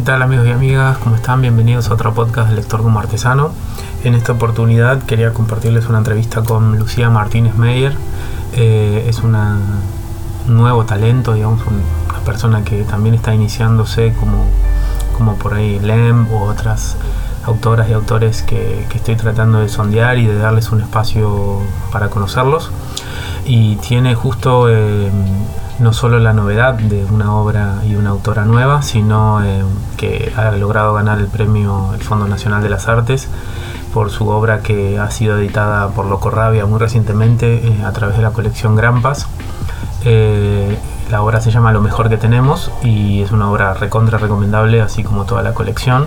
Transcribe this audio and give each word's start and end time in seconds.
¿Qué 0.00 0.06
tal 0.06 0.22
amigos 0.22 0.46
y 0.46 0.50
amigas? 0.50 0.96
¿Cómo 0.96 1.14
están? 1.14 1.42
Bienvenidos 1.42 1.90
a 1.90 1.92
otro 1.92 2.14
podcast 2.14 2.48
de 2.48 2.56
Lector 2.56 2.80
como 2.82 2.98
Artesano. 3.00 3.52
En 4.02 4.14
esta 4.14 4.32
oportunidad 4.32 5.02
quería 5.02 5.34
compartirles 5.34 5.90
una 5.90 5.98
entrevista 5.98 6.42
con 6.42 6.78
Lucía 6.78 7.10
Martínez 7.10 7.54
Meyer. 7.56 7.92
Eh, 8.54 9.04
es 9.06 9.18
una, 9.18 9.58
un 10.48 10.56
nuevo 10.56 10.86
talento, 10.86 11.34
digamos, 11.34 11.60
una 11.66 12.24
persona 12.24 12.64
que 12.64 12.82
también 12.84 13.14
está 13.14 13.34
iniciándose 13.34 14.14
como, 14.18 14.46
como 15.18 15.36
por 15.36 15.52
ahí 15.52 15.78
Lem 15.78 16.32
u 16.32 16.44
otras 16.44 16.96
autoras 17.44 17.86
y 17.90 17.92
autores 17.92 18.40
que, 18.40 18.86
estoy 18.94 19.16
tratando 19.16 19.60
de 19.60 19.68
sondear 19.68 20.16
y 20.16 20.24
de 20.24 20.38
darles 20.38 20.72
un 20.72 20.80
espacio 20.80 21.60
para 21.92 22.08
conocerlos. 22.08 22.70
Y 23.44 23.76
tiene 23.76 24.14
justo 24.14 24.70
eh, 24.70 25.10
no 25.80 25.94
solo 25.94 26.18
la 26.18 26.32
novedad 26.32 26.74
de 26.74 27.04
una 27.06 27.34
obra 27.34 27.76
y 27.86 27.96
una 27.96 28.10
autora 28.10 28.44
nueva, 28.44 28.82
sino 28.82 29.42
eh, 29.42 29.62
que 29.96 30.32
ha 30.36 30.50
logrado 30.52 30.92
ganar 30.92 31.18
el 31.18 31.26
premio 31.26 31.94
el 31.94 32.02
Fondo 32.02 32.28
Nacional 32.28 32.62
de 32.62 32.68
las 32.68 32.86
Artes 32.86 33.28
por 33.94 34.10
su 34.10 34.28
obra 34.28 34.60
que 34.60 34.98
ha 34.98 35.10
sido 35.10 35.38
editada 35.38 35.88
por 35.88 36.04
Loco 36.06 36.30
Rabia 36.30 36.66
muy 36.66 36.78
recientemente 36.78 37.66
eh, 37.66 37.82
a 37.84 37.92
través 37.92 38.16
de 38.16 38.22
la 38.22 38.30
colección 38.30 38.76
Grampas. 38.76 39.26
Eh, 40.04 40.78
la 41.10 41.22
obra 41.22 41.40
se 41.40 41.50
llama 41.50 41.72
Lo 41.72 41.80
mejor 41.80 42.08
que 42.08 42.18
tenemos 42.18 42.70
y 42.84 43.22
es 43.22 43.32
una 43.32 43.50
obra 43.50 43.74
recontra 43.74 44.18
recomendable, 44.18 44.82
así 44.82 45.02
como 45.02 45.24
toda 45.24 45.42
la 45.42 45.54
colección. 45.54 46.06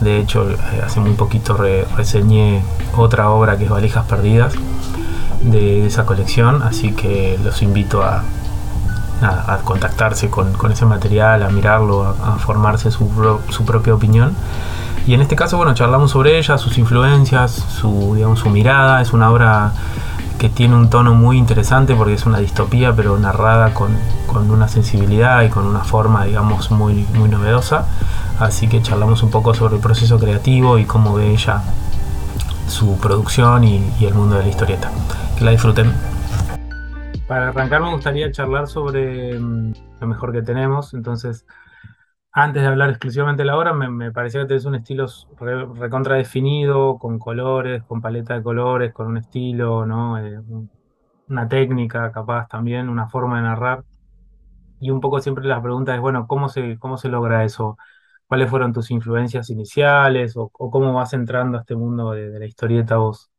De 0.00 0.18
hecho, 0.18 0.48
hace 0.84 0.98
muy 0.98 1.12
poquito 1.12 1.56
reseñé 1.96 2.62
otra 2.96 3.30
obra 3.30 3.58
que 3.58 3.64
es 3.64 3.70
Valijas 3.70 4.06
Perdidas 4.06 4.54
de 5.42 5.86
esa 5.86 6.04
colección, 6.04 6.62
así 6.62 6.92
que 6.92 7.38
los 7.44 7.62
invito 7.62 8.02
a, 8.02 8.24
a, 9.22 9.58
contactarse 9.64 10.30
con, 10.30 10.54
ese 10.70 10.84
material, 10.86 11.42
a 11.42 11.48
mirarlo, 11.50 12.04
a, 12.04 12.38
formarse 12.38 12.90
su, 12.90 13.08
propia 13.64 13.94
opinión. 13.94 14.34
Y 15.06 15.14
en 15.14 15.20
este 15.22 15.36
caso, 15.36 15.56
bueno, 15.56 15.74
charlamos 15.74 16.10
sobre 16.10 16.38
ella, 16.38 16.58
sus 16.58 16.78
influencias, 16.78 17.52
su, 17.52 18.14
digamos, 18.14 18.40
su 18.40 18.50
mirada. 18.50 19.00
Es 19.00 19.12
una 19.12 19.30
obra 19.30 19.72
que 20.38 20.48
tiene 20.48 20.74
un 20.74 20.88
tono 20.88 21.14
muy 21.14 21.36
interesante 21.36 21.94
porque 21.94 22.14
es 22.14 22.26
una 22.26 22.38
distopía, 22.38 22.94
pero 22.94 23.18
narrada 23.18 23.74
con, 23.74 23.96
una 24.50 24.68
sensibilidad 24.68 25.42
y 25.42 25.48
con 25.48 25.66
una 25.66 25.80
forma, 25.80 26.24
digamos, 26.24 26.70
muy, 26.70 27.06
muy 27.14 27.28
novedosa. 27.28 27.86
Así 28.38 28.68
que 28.68 28.80
charlamos 28.80 29.22
un 29.22 29.30
poco 29.30 29.54
sobre 29.54 29.76
el 29.76 29.80
proceso 29.80 30.18
creativo 30.18 30.78
y 30.78 30.84
cómo 30.84 31.14
ve 31.14 31.30
ella 31.30 31.62
su 32.68 32.96
producción 32.98 33.64
y 33.64 33.92
el 34.00 34.14
mundo 34.14 34.36
de 34.36 34.44
la 34.44 34.48
historieta. 34.48 34.90
Que 35.36 35.44
la 35.44 35.50
disfruten. 35.50 35.92
Para 37.30 37.50
arrancar 37.50 37.80
me 37.80 37.92
gustaría 37.92 38.32
charlar 38.32 38.66
sobre 38.66 39.38
mm, 39.38 39.72
lo 40.00 40.06
mejor 40.08 40.32
que 40.32 40.42
tenemos, 40.42 40.94
entonces 40.94 41.46
antes 42.32 42.60
de 42.60 42.66
hablar 42.66 42.90
exclusivamente 42.90 43.42
de 43.42 43.46
la 43.46 43.56
obra, 43.56 43.72
me, 43.72 44.10
parecía 44.10 44.40
que 44.40 44.48
tenés 44.48 44.64
un 44.64 44.74
estilo 44.74 45.06
recontra 45.76 46.20
con 46.98 47.20
colores, 47.20 47.84
con 47.84 48.00
paleta 48.00 48.34
de 48.34 48.42
colores, 48.42 48.92
con 48.92 49.06
un 49.06 49.18
estilo, 49.18 49.86
¿no? 49.86 50.18
Eh, 50.18 50.40
una 51.28 51.48
técnica 51.48 52.10
capaz 52.10 52.48
también, 52.48 52.88
una 52.88 53.08
forma 53.08 53.36
de 53.36 53.42
narrar. 53.42 53.84
Y 54.80 54.90
un 54.90 55.00
poco 55.00 55.20
siempre 55.20 55.44
la 55.44 55.62
pregunta 55.62 55.94
es, 55.94 56.00
bueno, 56.00 56.26
¿cómo 56.26 56.48
se, 56.48 56.80
cómo 56.80 56.96
se 56.98 57.10
logra 57.10 57.44
eso? 57.44 57.78
¿Cuáles 58.26 58.50
fueron 58.50 58.72
tus 58.72 58.90
influencias 58.90 59.50
iniciales 59.50 60.36
o, 60.36 60.48
cómo 60.48 60.92
vas 60.94 61.12
entrando 61.12 61.58
a 61.58 61.60
este 61.60 61.76
mundo 61.76 62.10
de, 62.10 62.40
la 62.40 62.46
historieta 62.46 62.96
vos? 62.96 63.30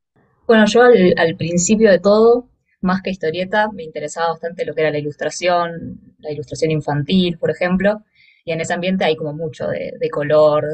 Bueno, 0.48 0.64
yo 0.66 0.82
al 0.84 1.36
principio 1.36 1.92
de 1.92 2.00
todo 2.00 2.51
más 2.82 3.02
que 3.02 3.12
historieta, 3.12 3.72
me 3.72 3.84
interesaba 3.84 4.30
bastante 4.30 4.66
lo 4.66 4.74
que 4.74 4.82
era 4.82 4.92
la 4.92 4.98
ilustración, 4.98 6.16
la 6.20 6.32
ilustración 6.32 6.72
infantil, 6.72 7.38
por 7.38 7.52
ejemplo, 7.52 8.04
y 8.44 8.52
en 8.52 8.62
ese 8.62 8.74
ambiente 8.74 9.06
hay 9.06 9.16
como 9.16 9.34
mucho 9.34 9.68
de, 9.68 10.10
color, 10.10 10.66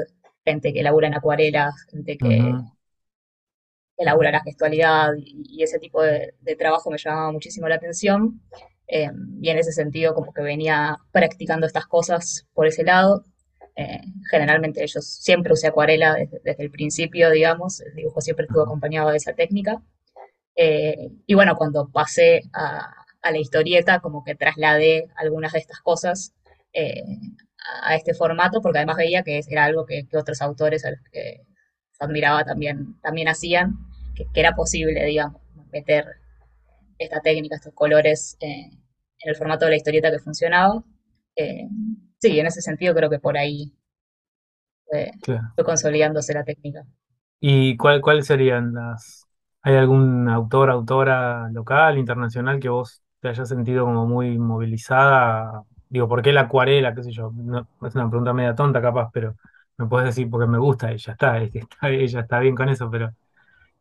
gente 0.45 0.73
que 0.73 0.83
labura 0.83 1.07
en 1.07 1.15
acuarelas, 1.15 1.75
gente 1.91 2.17
que, 2.17 2.53
elabora 3.97 4.31
la 4.31 4.41
gestualidad 4.41 5.13
y, 5.17 5.63
ese 5.63 5.79
tipo 5.79 6.01
de, 6.01 6.33
trabajo 6.57 6.89
me 6.91 6.97
llamaba 6.97 7.31
muchísimo 7.31 7.67
la 7.67 7.75
atención. 7.75 8.41
Eh, 8.89 9.09
y 9.41 9.49
en 9.49 9.57
ese 9.57 9.73
sentido 9.73 10.13
como 10.13 10.31
que 10.31 10.41
venía 10.41 10.97
practicando 11.11 11.67
estas 11.67 11.87
cosas 11.87 12.47
por 12.53 12.67
ese 12.67 12.83
lado. 12.83 13.25
Eh, 13.75 13.99
generalmente 14.31 14.85
yo 14.87 15.01
siempre 15.01 15.53
usé 15.53 15.67
acuarela 15.67 16.15
desde, 16.15 16.39
desde, 16.43 16.63
el 16.63 16.71
principio, 16.71 17.29
digamos, 17.29 17.81
el 17.81 17.93
dibujo 17.95 18.21
siempre 18.21 18.45
estuvo 18.45 18.63
acompañado 18.63 19.09
de 19.11 19.17
esa 19.17 19.33
técnica. 19.33 19.81
Eh, 20.59 21.11
y 21.27 21.35
bueno, 21.35 21.55
cuando 21.55 21.87
pasé 21.89 22.41
a, 22.51 22.93
la 23.23 23.37
historieta, 23.37 23.99
como 23.99 24.23
que 24.23 24.35
trasladé 24.35 25.09
algunas 25.17 25.51
de 25.51 25.59
estas 25.59 25.81
cosas 25.81 26.33
eh, 26.73 27.03
a 27.83 27.95
este 27.95 28.13
formato, 28.13 28.61
porque 28.61 28.79
además 28.79 28.95
veía 28.95 29.21
que 29.21 29.41
era 29.49 29.65
algo 29.65 29.85
que, 29.85 30.07
otros 30.13 30.41
autores 30.41 30.85
a 30.85 30.91
los 30.91 31.01
que 31.11 31.41
admiraba 31.99 32.43
también, 32.45 32.99
también 33.01 33.27
hacían, 33.27 33.75
que, 34.15 34.27
era 34.33 34.55
posible, 34.55 35.03
digamos, 35.05 35.41
meter 35.71 36.05
esta 36.97 37.19
técnica, 37.19 37.57
estos 37.57 37.73
colores 37.73 38.37
eh, 38.39 38.69
en 39.19 39.29
el 39.29 39.35
formato 39.35 39.65
de 39.65 39.71
la 39.71 39.77
historieta 39.77 40.09
que 40.09 40.19
funcionaba. 40.19 40.83
sí, 42.17 42.39
en 42.39 42.47
ese 42.47 42.61
sentido 42.61 42.95
creo 42.95 43.09
que 43.09 43.19
por 43.19 43.37
ahí 43.37 43.73
fue 44.85 45.11
consolidándose 45.65 46.33
la 46.33 46.45
técnica. 46.45 46.85
¿Y 47.39 47.75
cuál, 47.77 48.01
cuáles 48.01 48.25
serían 48.25 48.73
las, 48.73 49.26
¿Hay 49.67 49.75
algún 49.75 50.29
autor, 50.29 50.69
autora 50.69 51.49
local, 51.51 51.97
internacional 51.97 52.57
que 52.57 52.69
vos 52.69 53.03
te 53.19 53.27
hayas 53.27 53.49
sentido 53.49 53.83
como 53.83 54.05
muy 54.05 54.37
movilizada? 54.39 55.63
Digo, 55.89 56.07
¿por 56.07 56.21
qué 56.21 56.31
la 56.31 56.41
acuarela? 56.43 56.95
¿Qué 56.95 57.03
sé 57.03 57.11
yo? 57.11 57.33
es 57.85 57.95
una 57.95 58.09
pregunta 58.09 58.31
media 58.33 58.55
tonta 58.55 58.81
capaz, 58.81 59.09
pero 59.11 59.35
me 59.77 59.85
puedes 59.87 60.05
decir 60.07 60.29
porque 60.29 60.47
me 60.47 60.57
gusta 60.57 60.93
y 60.93 60.97
ya 60.97 61.11
está, 61.11 61.37
ella 61.81 62.19
está 62.21 62.39
bien 62.39 62.55
con 62.55 62.69
eso, 62.69 62.89
pero 62.89 63.11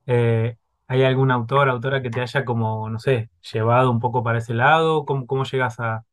eh, 0.07 0.57
¿hay 0.89 1.05
algún 1.05 1.31
autor, 1.31 1.69
autora 1.71 2.03
que 2.03 2.11
te 2.11 2.21
haya 2.21 2.45
como, 2.45 2.91
no 2.91 2.99
sé, 2.99 3.31
llevado 3.53 3.91
un 3.93 4.01
poco 4.01 4.25
para 4.25 4.39
ese 4.39 4.55
lado? 4.55 5.05
¿Cómo, 5.05 5.27
cómo 5.27 5.45
llegas 5.45 5.81
a...? 5.81 6.05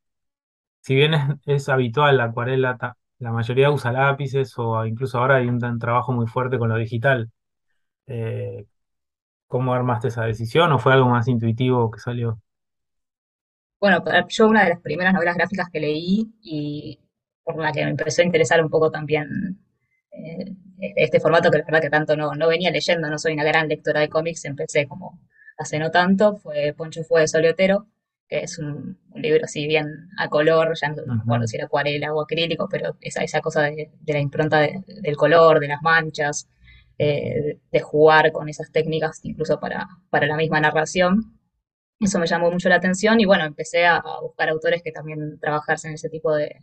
Si 0.81 0.95
bien 0.95 1.13
es, 1.45 1.69
habitual 1.69 2.17
la 2.17 2.25
acuarela, 2.25 2.77
la 3.19 3.31
mayoría 3.31 3.71
usa 3.71 3.91
lápices 3.91 4.53
o 4.57 4.85
incluso 4.85 5.19
ahora 5.19 5.37
hay 5.37 5.47
un, 5.47 5.79
trabajo 5.79 6.11
muy 6.13 6.27
fuerte 6.27 6.59
con 6.59 6.69
lo 6.69 6.77
digital. 6.77 7.31
Eh, 8.07 8.65
¿Cómo 9.47 9.73
armaste 9.73 10.07
esa 10.07 10.23
decisión 10.25 10.71
o 10.71 10.79
fue 10.79 10.93
algo 10.93 11.09
más 11.09 11.27
intuitivo 11.27 11.91
que 11.91 11.99
salió? 11.99 12.39
Bueno, 13.79 14.03
yo 14.29 14.47
una 14.47 14.63
de 14.63 14.69
las 14.69 14.81
primeras 14.81 15.13
novelas 15.13 15.35
gráficas 15.35 15.69
que 15.69 15.79
leí 15.79 16.33
y 16.41 16.99
por 17.43 17.57
la 17.57 17.71
que 17.71 17.83
me 17.83 17.91
empezó 17.91 18.21
a 18.21 18.25
interesar 18.25 18.63
un 18.63 18.69
poco 18.69 18.89
también 18.89 19.59
eh, 20.11 20.55
este 20.95 21.19
formato 21.19 21.51
que 21.51 21.57
la 21.57 21.65
verdad 21.65 21.81
que 21.81 21.89
tanto 21.89 22.15
no, 22.15 22.33
no 22.33 22.47
venía 22.47 22.71
leyendo, 22.71 23.09
no 23.09 23.17
soy 23.17 23.33
una 23.33 23.43
gran 23.43 23.67
lectora 23.67 23.99
de 23.99 24.09
cómics, 24.09 24.45
empecé 24.45 24.87
como 24.87 25.19
hace 25.57 25.79
no 25.79 25.91
tanto, 25.91 26.35
fue 26.37 26.73
Poncho 26.75 27.03
Fue 27.03 27.21
de 27.21 27.27
Soliotero, 27.27 27.87
que 28.27 28.39
es 28.39 28.57
un, 28.59 28.97
libro 29.15 29.41
así 29.43 29.67
bien 29.67 30.09
a 30.17 30.27
color, 30.27 30.73
ya 30.79 30.89
no 30.89 31.03
recuerdo 31.19 31.47
si 31.47 31.55
era 31.55 31.65
acuarela 31.65 32.13
o 32.13 32.21
acrílico, 32.21 32.67
pero 32.69 32.97
esa, 32.99 33.23
esa 33.23 33.41
cosa 33.41 33.61
de, 33.61 33.91
la 34.07 34.19
impronta 34.19 34.59
del 34.59 35.15
color, 35.17 35.59
de 35.59 35.67
las 35.67 35.81
manchas, 35.81 36.49
eh, 36.99 37.59
de 37.71 37.79
jugar 37.81 38.31
con 38.31 38.49
esas 38.49 38.71
técnicas 38.71 39.19
incluso 39.23 39.59
para, 39.59 39.87
para 40.09 40.27
la 40.27 40.37
misma 40.37 40.59
narración. 40.59 41.39
Eso 41.99 42.19
me 42.19 42.27
llamó 42.27 42.51
mucho 42.51 42.69
la 42.69 42.75
atención 42.75 43.19
y 43.19 43.25
bueno, 43.25 43.45
empecé 43.45 43.85
a, 43.85 44.03
buscar 44.21 44.49
autores 44.49 44.83
que 44.83 44.91
también 44.91 45.39
trabajasen 45.39 45.89
en 45.89 45.95
ese 45.95 46.09
tipo 46.09 46.33
de, 46.35 46.61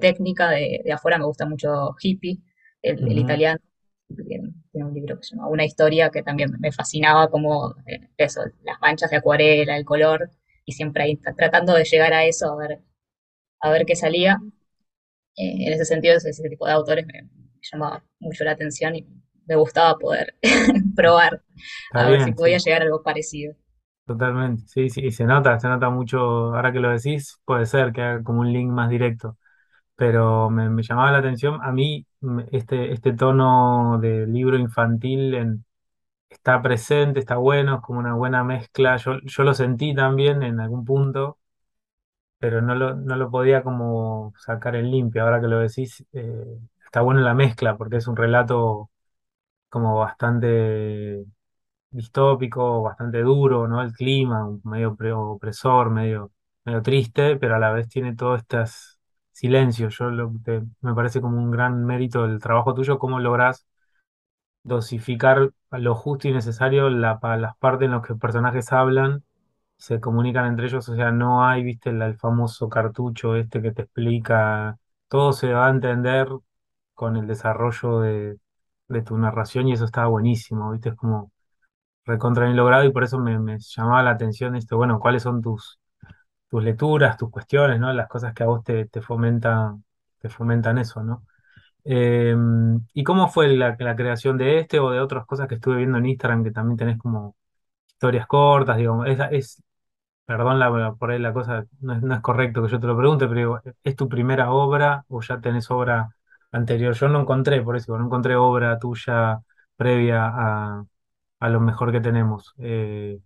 técnica. 0.00 0.50
De, 0.50 0.82
afuera 0.92 1.18
me 1.18 1.26
gusta 1.26 1.46
mucho 1.46 1.94
Hippie, 2.00 2.38
el, 2.82 3.18
italiano. 3.18 3.60
Tiene, 4.08 4.52
un 4.72 4.94
libro 4.94 5.16
que 5.18 5.24
se 5.24 5.34
llama 5.36 5.48
Una 5.48 5.64
historia 5.64 6.10
que 6.10 6.22
también 6.22 6.52
me 6.60 6.72
fascinaba 6.72 7.28
como 7.28 7.74
eh, 7.86 8.08
eso, 8.16 8.42
las 8.62 8.80
manchas 8.80 9.10
de 9.10 9.16
acuarela, 9.16 9.76
el 9.76 9.84
color, 9.84 10.30
y 10.64 10.72
siempre 10.72 11.02
ahí 11.04 11.16
tratando 11.36 11.74
de 11.74 11.84
llegar 11.84 12.12
a 12.12 12.24
eso, 12.24 12.52
a 12.52 12.56
ver, 12.56 12.80
a 13.60 13.70
ver 13.70 13.86
qué 13.86 13.96
salía. 13.96 14.38
Eh, 15.36 15.66
en 15.66 15.72
ese 15.72 15.84
sentido, 15.84 16.16
ese, 16.16 16.48
tipo 16.48 16.66
de 16.66 16.72
autores 16.72 17.06
me, 17.06 17.22
me 17.22 17.60
llamaba 17.60 18.04
mucho 18.20 18.44
la 18.44 18.52
atención 18.52 18.94
y 18.96 19.06
me 19.46 19.56
gustaba 19.56 19.96
poder 19.98 20.34
probar 20.96 21.42
a 21.92 22.08
ver 22.08 22.24
si 22.24 22.32
podía 22.32 22.58
llegar 22.58 22.82
a 22.82 22.84
algo 22.84 23.02
parecido. 23.02 23.54
Totalmente, 24.06 24.62
sí, 24.68 24.88
sí, 24.88 25.10
se 25.10 25.24
nota, 25.24 25.58
se 25.58 25.68
nota 25.68 25.90
mucho, 25.90 26.20
ahora 26.54 26.72
que 26.72 26.78
lo 26.78 26.90
decís, 26.90 27.40
puede 27.44 27.66
ser 27.66 27.92
que 27.92 28.02
haga 28.02 28.22
como 28.22 28.40
un 28.40 28.52
link 28.52 28.70
más 28.70 28.88
directo, 28.88 29.36
pero 29.96 30.50
me, 30.50 30.82
llamaba 30.82 31.12
la 31.12 31.18
atención, 31.18 31.60
a 31.62 31.72
mí 31.72 32.06
este, 32.52 32.92
este 32.92 33.14
tono 33.14 33.98
de 34.00 34.26
libro 34.28 34.58
infantil 34.58 35.34
en, 35.34 35.64
está 36.30 36.62
presente, 36.62 37.20
está 37.20 37.36
bueno, 37.36 37.76
es 37.76 37.80
como 37.82 38.00
una 38.00 38.14
buena 38.14 38.44
mezcla, 38.44 38.96
yo, 38.96 39.18
yo 39.24 39.42
lo 39.44 39.54
sentí 39.54 39.94
también 39.94 40.42
en 40.42 40.60
algún 40.60 40.84
punto, 40.84 41.38
pero 42.38 42.60
no 42.62 42.74
lo, 42.74 42.94
no 42.94 43.16
lo 43.16 43.30
podía 43.30 43.62
como 43.62 44.32
sacar 44.38 44.76
en 44.76 44.90
limpio, 44.90 45.22
ahora 45.22 45.40
que 45.40 45.48
lo 45.48 45.60
decís, 45.60 46.04
eh, 46.12 46.58
está 46.84 47.00
bueno 47.00 47.20
la 47.20 47.34
mezcla, 47.34 47.76
porque 47.76 47.96
es 47.96 48.06
un 48.06 48.16
relato 48.16 48.90
como 49.68 49.96
bastante 49.98 51.24
distópico, 51.90 52.82
bastante 52.82 53.20
duro, 53.22 53.68
¿no? 53.68 53.82
El 53.82 53.92
clima, 53.92 54.58
medio 54.64 54.96
opresor, 55.20 55.90
medio, 55.90 56.32
medio 56.64 56.82
triste, 56.82 57.36
pero 57.36 57.56
a 57.56 57.58
la 57.58 57.72
vez 57.72 57.88
tiene 57.88 58.14
todas 58.16 58.42
estas 58.42 59.00
silencio. 59.32 59.88
Yo 59.90 60.10
lo, 60.10 60.32
me 60.80 60.94
parece 60.94 61.20
como 61.20 61.38
un 61.38 61.50
gran 61.50 61.84
mérito 61.84 62.26
del 62.26 62.40
trabajo 62.40 62.74
tuyo, 62.74 62.98
cómo 62.98 63.20
lográs 63.20 63.66
dosificar 64.62 65.50
lo 65.70 65.94
justo 65.94 66.28
y 66.28 66.32
necesario 66.32 66.90
la, 66.90 67.20
para 67.20 67.36
las 67.36 67.56
partes 67.58 67.86
en 67.86 67.92
las 67.92 68.06
que 68.06 68.14
personajes 68.14 68.72
hablan, 68.72 69.24
se 69.78 70.00
comunican 70.00 70.46
entre 70.46 70.66
ellos, 70.66 70.88
o 70.88 70.96
sea, 70.96 71.10
no 71.12 71.46
hay, 71.46 71.62
viste, 71.64 71.90
el 71.90 72.16
famoso 72.18 72.68
cartucho 72.68 73.36
este 73.36 73.62
que 73.62 73.72
te 73.72 73.82
explica, 73.82 74.78
todo 75.08 75.32
se 75.32 75.52
va 75.52 75.66
a 75.68 75.70
entender 75.70 76.28
con 76.94 77.16
el 77.16 77.26
desarrollo 77.26 78.00
de, 78.00 78.38
de 78.88 79.02
tu 79.02 79.16
narración 79.18 79.68
y 79.68 79.72
eso 79.72 79.84
estaba 79.84 80.08
buenísimo, 80.08 80.72
viste, 80.72 80.90
es 80.90 80.94
como 80.96 81.32
recontra 82.04 82.44
bien 82.44 82.56
logrado 82.56 82.84
y 82.84 82.92
por 82.92 83.04
eso 83.04 83.18
me, 83.18 83.58
llamaba 83.58 84.02
la 84.02 84.10
atención 84.12 84.56
esto, 84.56 84.76
bueno, 84.76 85.00
cuáles 85.00 85.22
son 85.22 85.42
tus, 85.42 85.80
tus 86.50 86.62
lecturas, 86.64 87.16
tus 87.16 87.30
cuestiones, 87.30 87.80
¿no? 87.80 87.92
Las 87.92 88.08
cosas 88.08 88.34
que 88.34 88.44
a 88.44 88.46
vos 88.46 88.64
te, 88.64 88.86
te 88.86 89.02
fomentan, 89.02 89.84
te 90.18 90.28
fomentan 90.28 90.78
eso, 90.78 91.02
¿no? 91.02 91.24
Eh, 91.84 92.34
¿y 92.94 93.04
cómo 93.04 93.28
fue 93.28 93.48
la, 93.56 93.76
creación 93.76 94.38
de 94.38 94.58
este 94.58 94.80
o 94.80 94.90
de 94.90 95.00
otras 95.00 95.26
cosas 95.26 95.48
que 95.48 95.56
estuve 95.56 95.76
viendo 95.78 95.98
en 95.98 96.06
Instagram 96.06 96.44
que 96.44 96.50
también 96.50 96.76
tenés 96.76 96.98
como 96.98 97.36
historias 97.88 98.26
cortas, 98.26 98.76
digamos? 98.78 99.08
Es, 99.08 99.18
es, 99.32 99.62
perdón 100.26 100.60
por 100.98 101.10
ahí 101.12 101.20
la 101.20 101.32
cosa, 101.32 101.66
no 101.80 101.94
es, 101.94 102.02
no 102.02 102.14
es 102.14 102.20
correcto 102.22 102.62
que 102.62 102.70
yo 102.70 102.80
te 102.80 102.86
lo 102.88 102.96
pregunte, 102.96 103.26
pero 103.28 103.38
digo, 103.40 103.60
¿es 103.84 103.96
tu 103.96 104.08
primera 104.08 104.52
obra 104.52 105.04
o 105.08 105.22
ya 105.22 105.40
tenés 105.40 105.70
obra 105.70 106.15
anterior? 106.52 106.94
Yo 106.94 107.08
no 107.08 107.20
encontré, 107.20 107.62
por 107.62 107.76
eso, 107.76 107.96
no 107.98 108.06
encontré 108.06 108.36
obra 108.36 108.78
tuya 108.78 109.40
previa 109.76 110.26
a, 110.26 110.84
a 111.40 111.48
lo 111.48 111.60
mejor 111.60 111.92
que 111.92 112.00
tenemos. 112.00 112.54
Eh, 112.58 113.18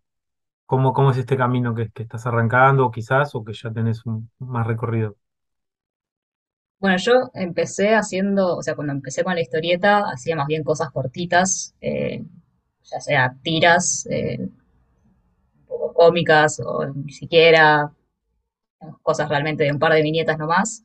¿cómo, 0.70 0.92
cómo 0.92 1.10
es 1.10 1.18
este 1.18 1.36
camino 1.36 1.74
que, 1.74 1.90
estás 1.96 2.26
arrancando, 2.26 2.92
quizás, 2.92 3.34
o 3.34 3.44
que 3.44 3.52
ya 3.52 3.72
tenés 3.72 4.06
un, 4.06 4.30
más 4.38 4.66
recorrido? 4.68 5.16
Bueno, 6.78 6.96
yo 6.98 7.12
empecé 7.34 7.96
haciendo, 7.96 8.56
o 8.56 8.62
sea, 8.62 8.76
cuando 8.76 8.92
empecé 8.92 9.24
con 9.24 9.34
la 9.34 9.40
historieta, 9.40 10.04
hacía 10.08 10.36
más 10.36 10.46
bien 10.46 10.62
cosas 10.62 10.90
cortitas, 10.92 11.74
eh, 11.80 12.24
ya 12.84 13.00
sea 13.00 13.34
tiras, 13.42 14.06
eh, 14.10 14.38
un 14.40 15.66
poco 15.66 15.92
cómicas 15.92 16.60
o 16.64 16.86
ni 16.86 17.12
siquiera 17.12 17.92
cosas 19.02 19.28
realmente 19.28 19.64
de 19.64 19.72
un 19.72 19.80
par 19.80 19.92
de 19.92 20.02
viñetas 20.02 20.38
nomás. 20.38 20.84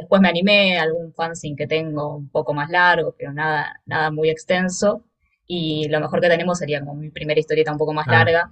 Después 0.00 0.20
me 0.22 0.28
animé 0.30 0.78
a 0.80 0.82
algún 0.84 1.14
fanzine 1.14 1.56
que 1.56 1.68
tengo 1.68 2.16
un 2.16 2.28
poco 2.30 2.54
más 2.54 2.70
largo, 2.70 3.14
pero 3.18 3.32
nada, 3.32 3.80
nada 3.86 4.10
muy 4.10 4.30
extenso. 4.30 5.04
Y 5.46 5.88
lo 5.90 6.00
mejor 6.00 6.20
que 6.20 6.28
tenemos 6.28 6.58
sería 6.58 6.80
como 6.80 6.94
mi 6.96 7.10
primera 7.10 7.40
historieta 7.40 7.72
un 7.72 7.78
poco 7.78 7.94
más 7.94 8.06
Ah, 8.06 8.10
larga. 8.10 8.50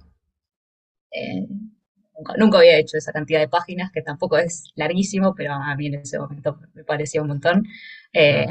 Eh, 1.11 1.47
nunca, 2.17 2.33
nunca 2.37 2.57
había 2.59 2.77
hecho 2.77 2.97
esa 2.97 3.11
cantidad 3.11 3.39
de 3.39 3.47
páginas, 3.49 3.91
que 3.91 4.01
tampoco 4.01 4.37
es 4.37 4.71
larguísimo, 4.75 5.33
pero 5.35 5.53
a 5.53 5.75
mí 5.75 5.87
en 5.87 5.95
ese 5.95 6.19
momento 6.19 6.59
me 6.73 6.83
parecía 6.83 7.21
un 7.21 7.29
montón. 7.29 7.63
Eh, 8.13 8.45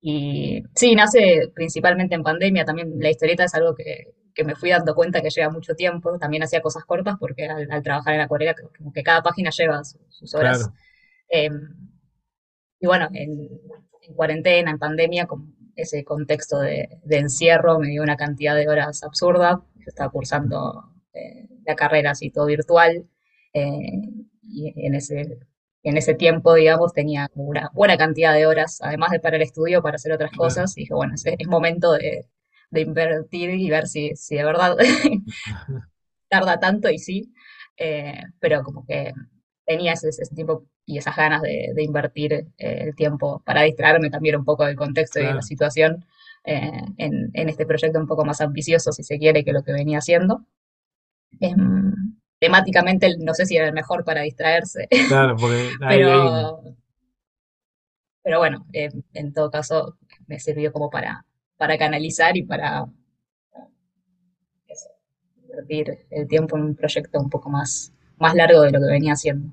y 0.00 0.62
sí, 0.74 0.94
nace 0.94 1.50
principalmente 1.54 2.14
en 2.14 2.22
pandemia. 2.22 2.64
También 2.64 2.92
la 3.00 3.10
historieta 3.10 3.44
es 3.44 3.54
algo 3.54 3.74
que, 3.74 4.14
que 4.34 4.44
me 4.44 4.54
fui 4.54 4.70
dando 4.70 4.94
cuenta 4.94 5.20
que 5.20 5.30
lleva 5.30 5.50
mucho 5.50 5.74
tiempo. 5.74 6.18
También 6.18 6.42
hacía 6.44 6.62
cosas 6.62 6.84
cortas 6.84 7.16
porque 7.18 7.46
al, 7.46 7.70
al 7.70 7.82
trabajar 7.82 8.14
en 8.14 8.20
acuarela, 8.20 8.54
como 8.76 8.92
que 8.92 9.02
cada 9.02 9.22
página 9.22 9.50
lleva 9.50 9.82
su- 9.84 9.98
sus 10.08 10.34
horas. 10.34 10.70
claro, 10.70 10.72
Eh, 11.30 11.50
y 12.80 12.86
bueno, 12.86 13.08
en, 13.12 13.48
en 14.02 14.14
cuarentena, 14.14 14.70
en 14.70 14.78
pandemia, 14.78 15.26
con 15.26 15.54
ese 15.76 16.04
contexto 16.04 16.58
de, 16.60 16.88
de 17.04 17.18
encierro, 17.18 17.78
me 17.78 17.88
dio 17.88 18.02
una 18.02 18.16
cantidad 18.16 18.54
de 18.56 18.68
horas 18.68 19.02
absurda. 19.02 19.62
Yo 19.76 19.84
estaba 19.86 20.10
cursando 20.10 20.92
eh, 21.12 21.48
la 21.66 21.74
carrera 21.76 22.12
así 22.12 22.30
todo 22.30 22.46
virtual. 22.46 23.06
eh, 23.54 24.02
y 24.50 24.72
en 24.86 24.94
ese, 24.94 25.38
en 25.82 25.96
ese 25.98 26.14
tiempo, 26.14 26.54
digamos, 26.54 26.92
tenía 26.94 27.28
una 27.34 27.70
buena 27.74 27.98
cantidad 27.98 28.32
de 28.34 28.46
horas, 28.46 28.78
además 28.80 29.10
de 29.10 29.20
para 29.20 29.36
el 29.36 29.42
estudio, 29.42 29.82
para 29.82 29.96
hacer 29.96 30.12
otras 30.12 30.30
claro. 30.30 30.44
cosas. 30.44 30.76
Y 30.76 30.82
dije, 30.82 30.94
bueno, 30.94 31.14
es, 31.14 31.24
es 31.26 31.46
momento 31.48 31.92
de, 31.92 32.26
de 32.70 32.80
invertir 32.80 33.50
y 33.50 33.68
ver 33.70 33.86
si, 33.88 34.16
si 34.16 34.36
de 34.36 34.44
verdad 34.44 34.76
tarda 36.28 36.60
tanto 36.60 36.90
y 36.90 36.98
sí, 36.98 37.32
eh, 37.76 38.22
pero 38.40 38.62
como 38.62 38.84
que 38.86 39.12
tenía 39.64 39.92
ese, 39.92 40.08
ese 40.08 40.34
tiempo 40.34 40.66
y 40.88 40.96
esas 40.96 41.14
ganas 41.16 41.42
de, 41.42 41.72
de 41.74 41.82
invertir 41.84 42.32
eh, 42.32 42.46
el 42.56 42.94
tiempo 42.94 43.42
para 43.44 43.62
distraerme 43.62 44.08
también 44.08 44.36
un 44.36 44.44
poco 44.46 44.64
del 44.64 44.74
contexto 44.74 45.20
y 45.20 45.26
de 45.26 45.34
la 45.34 45.42
situación 45.42 46.06
eh, 46.44 46.80
en, 46.96 47.30
en 47.34 47.48
este 47.50 47.66
proyecto 47.66 48.00
un 48.00 48.06
poco 48.06 48.24
más 48.24 48.40
ambicioso, 48.40 48.90
si 48.90 49.02
se 49.02 49.18
quiere, 49.18 49.44
que 49.44 49.52
lo 49.52 49.62
que 49.62 49.72
venía 49.72 49.98
haciendo. 49.98 50.46
Em, 51.40 51.92
temáticamente 52.40 53.18
no 53.18 53.34
sé 53.34 53.44
si 53.44 53.58
era 53.58 53.66
el 53.66 53.74
mejor 53.74 54.02
para 54.02 54.22
distraerse, 54.22 54.88
Claro, 55.08 55.36
porque 55.36 55.68
hay, 55.82 56.02
hay, 56.02 56.74
pero, 58.22 58.38
bueno, 58.38 58.66
eh, 58.72 58.90
en 59.12 59.32
todo 59.34 59.50
caso 59.50 59.98
me 60.26 60.40
sirvió 60.40 60.72
como 60.72 60.88
para, 60.88 61.26
para 61.58 61.76
canalizar 61.76 62.34
y 62.34 62.44
para 62.44 62.86
eso, 64.66 64.88
invertir 65.42 65.98
el 66.10 66.26
tiempo 66.26 66.56
en 66.56 66.62
un 66.62 66.74
proyecto 66.74 67.20
un 67.20 67.28
poco 67.28 67.50
más, 67.50 67.92
más 68.16 68.34
largo 68.34 68.62
de 68.62 68.70
lo 68.70 68.80
que 68.80 68.86
venía 68.86 69.12
haciendo. 69.12 69.52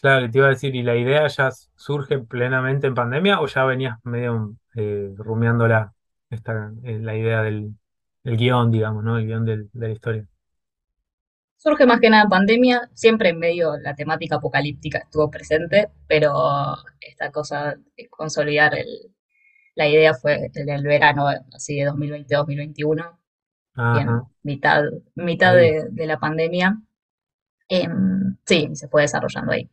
Claro, 0.00 0.26
y 0.26 0.30
te 0.30 0.38
iba 0.38 0.46
a 0.48 0.50
decir, 0.50 0.74
¿y 0.74 0.82
la 0.82 0.96
idea 0.96 1.26
ya 1.28 1.50
surge 1.76 2.18
plenamente 2.20 2.86
en 2.86 2.94
pandemia 2.94 3.40
o 3.40 3.46
ya 3.46 3.64
venías 3.64 3.98
medio 4.04 4.56
eh, 4.74 5.12
rumiándola, 5.16 5.94
esta, 6.30 6.72
eh, 6.84 6.98
la 7.00 7.16
idea 7.16 7.42
del, 7.42 7.74
del 8.24 8.36
guion, 8.36 8.70
digamos, 8.70 9.04
¿no? 9.04 9.18
El 9.18 9.26
guion 9.26 9.44
del- 9.44 9.70
de 9.72 9.88
la 9.88 9.92
historia. 9.94 10.26
Surge 11.56 11.86
más 11.86 12.00
que 12.00 12.08
nada 12.10 12.22
en 12.24 12.28
pandemia, 12.30 12.90
siempre 12.94 13.30
en 13.30 13.38
medio 13.38 13.76
la 13.78 13.94
temática 13.94 14.36
apocalíptica 14.36 14.98
estuvo 14.98 15.30
presente, 15.30 15.90
pero 16.06 16.32
esta 17.00 17.30
cosa 17.32 17.74
de 17.96 18.08
consolidar 18.08 18.74
el- 18.76 19.12
la 19.76 19.88
idea 19.88 20.14
fue 20.14 20.50
en 20.54 20.68
el 20.70 20.84
verano, 20.84 21.26
así 21.54 21.76
de 21.78 21.86
2020-2021, 21.86 23.18
Ajá, 23.74 24.14
bien, 24.14 24.28
mitad, 24.44 24.84
mitad 25.16 25.54
ahí. 25.54 25.56
de, 25.56 25.86
de 25.90 26.06
la 26.06 26.18
pandemia. 26.20 26.80
Em, 27.68 28.36
sí, 28.46 28.70
se 28.74 28.88
fue 28.88 29.02
desarrollando 29.02 29.52
ahí. 29.52 29.70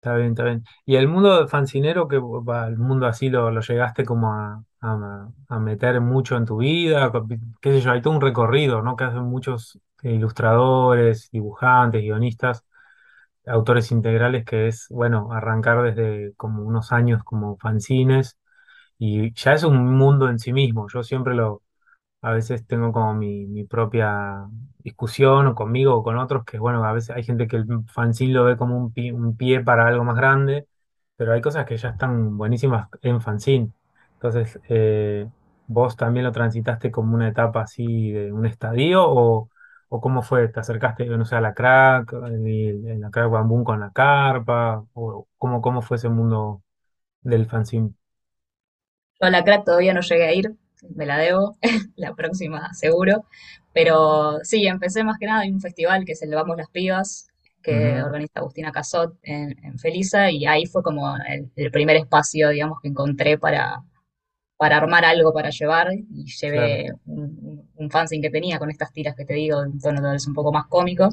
Está 0.00 0.14
bien, 0.14 0.28
está 0.30 0.44
bien. 0.44 0.64
Y 0.86 0.94
el 0.96 1.08
mundo 1.08 1.48
fancinero, 1.48 2.06
que 2.06 2.18
va, 2.18 2.68
el 2.68 2.78
mundo 2.78 3.06
así 3.06 3.28
lo, 3.30 3.50
lo 3.50 3.60
llegaste 3.60 4.04
como 4.04 4.32
a, 4.32 4.62
a- 4.80 5.58
meter 5.58 6.00
mucho 6.00 6.36
en 6.36 6.44
tu 6.46 6.58
vida, 6.58 7.10
qué 7.60 7.72
sé 7.72 7.80
yo, 7.80 7.90
hay 7.90 8.00
todo 8.00 8.14
un 8.14 8.20
recorrido, 8.20 8.80
¿no? 8.82 8.94
Que 8.96 9.04
hacen 9.04 9.24
muchos 9.24 9.78
ilustradores, 10.02 11.28
dibujantes, 11.32 12.00
guionistas, 12.02 12.64
autores 13.46 13.92
integrales, 13.92 14.44
que 14.44 14.68
es, 14.68 14.86
bueno, 14.90 15.32
arrancar 15.32 15.82
desde 15.82 16.34
como 16.36 16.62
unos 16.64 16.92
años 16.92 17.24
como 17.24 17.56
fanzines, 17.58 18.38
y 18.98 19.32
ya 19.34 19.54
es 19.54 19.64
un 19.64 19.96
mundo 19.96 20.28
en 20.30 20.38
sí 20.40 20.52
mismo. 20.52 20.88
Yo 20.92 21.02
siempre 21.04 21.34
lo, 21.34 21.62
a 22.22 22.32
veces 22.32 22.66
tengo 22.66 22.92
como 22.92 23.14
mi, 23.14 23.46
mi 23.46 23.64
propia 23.64 24.46
discusión 24.78 25.46
o 25.48 25.54
conmigo 25.54 25.94
o 25.96 26.02
con 26.02 26.18
otros, 26.18 26.44
que 26.44 26.58
bueno, 26.58 26.84
a 26.84 26.92
veces 26.92 27.10
hay 27.16 27.22
gente 27.24 27.46
que 27.48 27.56
el 27.56 27.66
fanzine 27.88 28.32
lo 28.34 28.44
ve 28.44 28.56
como 28.56 28.76
un 28.78 28.92
un 29.14 29.36
pie 29.36 29.62
para 29.62 29.86
algo 29.86 30.04
más 30.04 30.16
grande, 30.16 30.66
pero 31.16 31.32
hay 31.32 31.40
cosas 31.40 31.66
que 31.66 31.76
ya 31.76 31.90
están 31.90 32.36
buenísimas 32.36 32.88
en 33.02 33.20
fanzine. 33.20 33.72
Entonces, 34.14 34.58
eh, 34.68 35.28
¿vos 35.66 35.96
también 35.96 36.24
lo 36.24 36.32
transitaste 36.32 36.90
como 36.90 37.14
una 37.14 37.28
etapa 37.28 37.62
así 37.62 38.12
de 38.12 38.32
un 38.32 38.46
estadio 38.46 39.04
o, 39.08 39.48
o 39.88 40.00
cómo 40.00 40.22
fue? 40.22 40.48
¿Te 40.48 40.60
acercaste, 40.60 41.06
no 41.06 41.24
sé, 41.24 41.36
a 41.36 41.40
la 41.40 41.54
crack, 41.54 42.12
en 42.14 42.46
en 42.88 43.00
la 43.00 43.10
crack 43.10 43.30
bambú 43.30 43.64
con 43.64 43.80
la 43.80 43.90
carpa? 43.92 44.84
¿O 44.94 45.26
cómo, 45.38 45.60
cómo 45.62 45.82
fue 45.82 45.96
ese 45.96 46.08
mundo 46.08 46.62
del 47.22 47.46
fanzine? 47.46 47.94
Yo 49.20 49.26
a 49.28 49.30
la 49.30 49.44
crack 49.44 49.64
todavía 49.64 49.94
no 49.94 50.00
llegué 50.00 50.26
a 50.26 50.32
ir, 50.34 50.56
me 50.94 51.06
la 51.06 51.18
debo, 51.18 51.56
la 51.96 52.14
próxima 52.14 52.72
seguro. 52.74 53.24
Pero 53.72 54.38
sí, 54.42 54.66
empecé 54.66 55.04
más 55.04 55.18
que 55.18 55.26
nada 55.26 55.44
en 55.44 55.54
un 55.54 55.60
festival 55.60 56.04
que 56.04 56.12
es 56.12 56.22
el 56.22 56.34
Vamos 56.34 56.56
las 56.56 56.70
Pibas, 56.70 57.28
que 57.62 58.02
organiza 58.02 58.40
Agustina 58.40 58.72
Casot 58.72 59.16
en, 59.22 59.56
en 59.64 59.78
Felisa, 59.78 60.30
y 60.30 60.46
ahí 60.46 60.66
fue 60.66 60.82
como 60.82 61.16
el, 61.28 61.50
el 61.56 61.70
primer 61.70 61.96
espacio, 61.96 62.48
digamos, 62.50 62.78
que 62.80 62.88
encontré 62.88 63.36
para, 63.36 63.82
para 64.56 64.76
armar 64.78 65.04
algo 65.04 65.32
para 65.32 65.50
llevar, 65.50 65.92
y 65.92 66.24
llevé 66.24 66.92
un, 67.06 67.38
un, 67.42 67.70
un 67.74 67.90
fanzine 67.90 68.22
que 68.22 68.30
tenía 68.30 68.58
con 68.58 68.70
estas 68.70 68.92
tiras 68.92 69.14
que 69.16 69.24
te 69.24 69.34
digo, 69.34 69.62
de 69.62 69.68
un 69.68 69.78
tono 69.80 70.00
tal 70.00 70.12
vez 70.12 70.26
un 70.26 70.34
poco 70.34 70.52
más 70.52 70.66
cómico, 70.66 71.08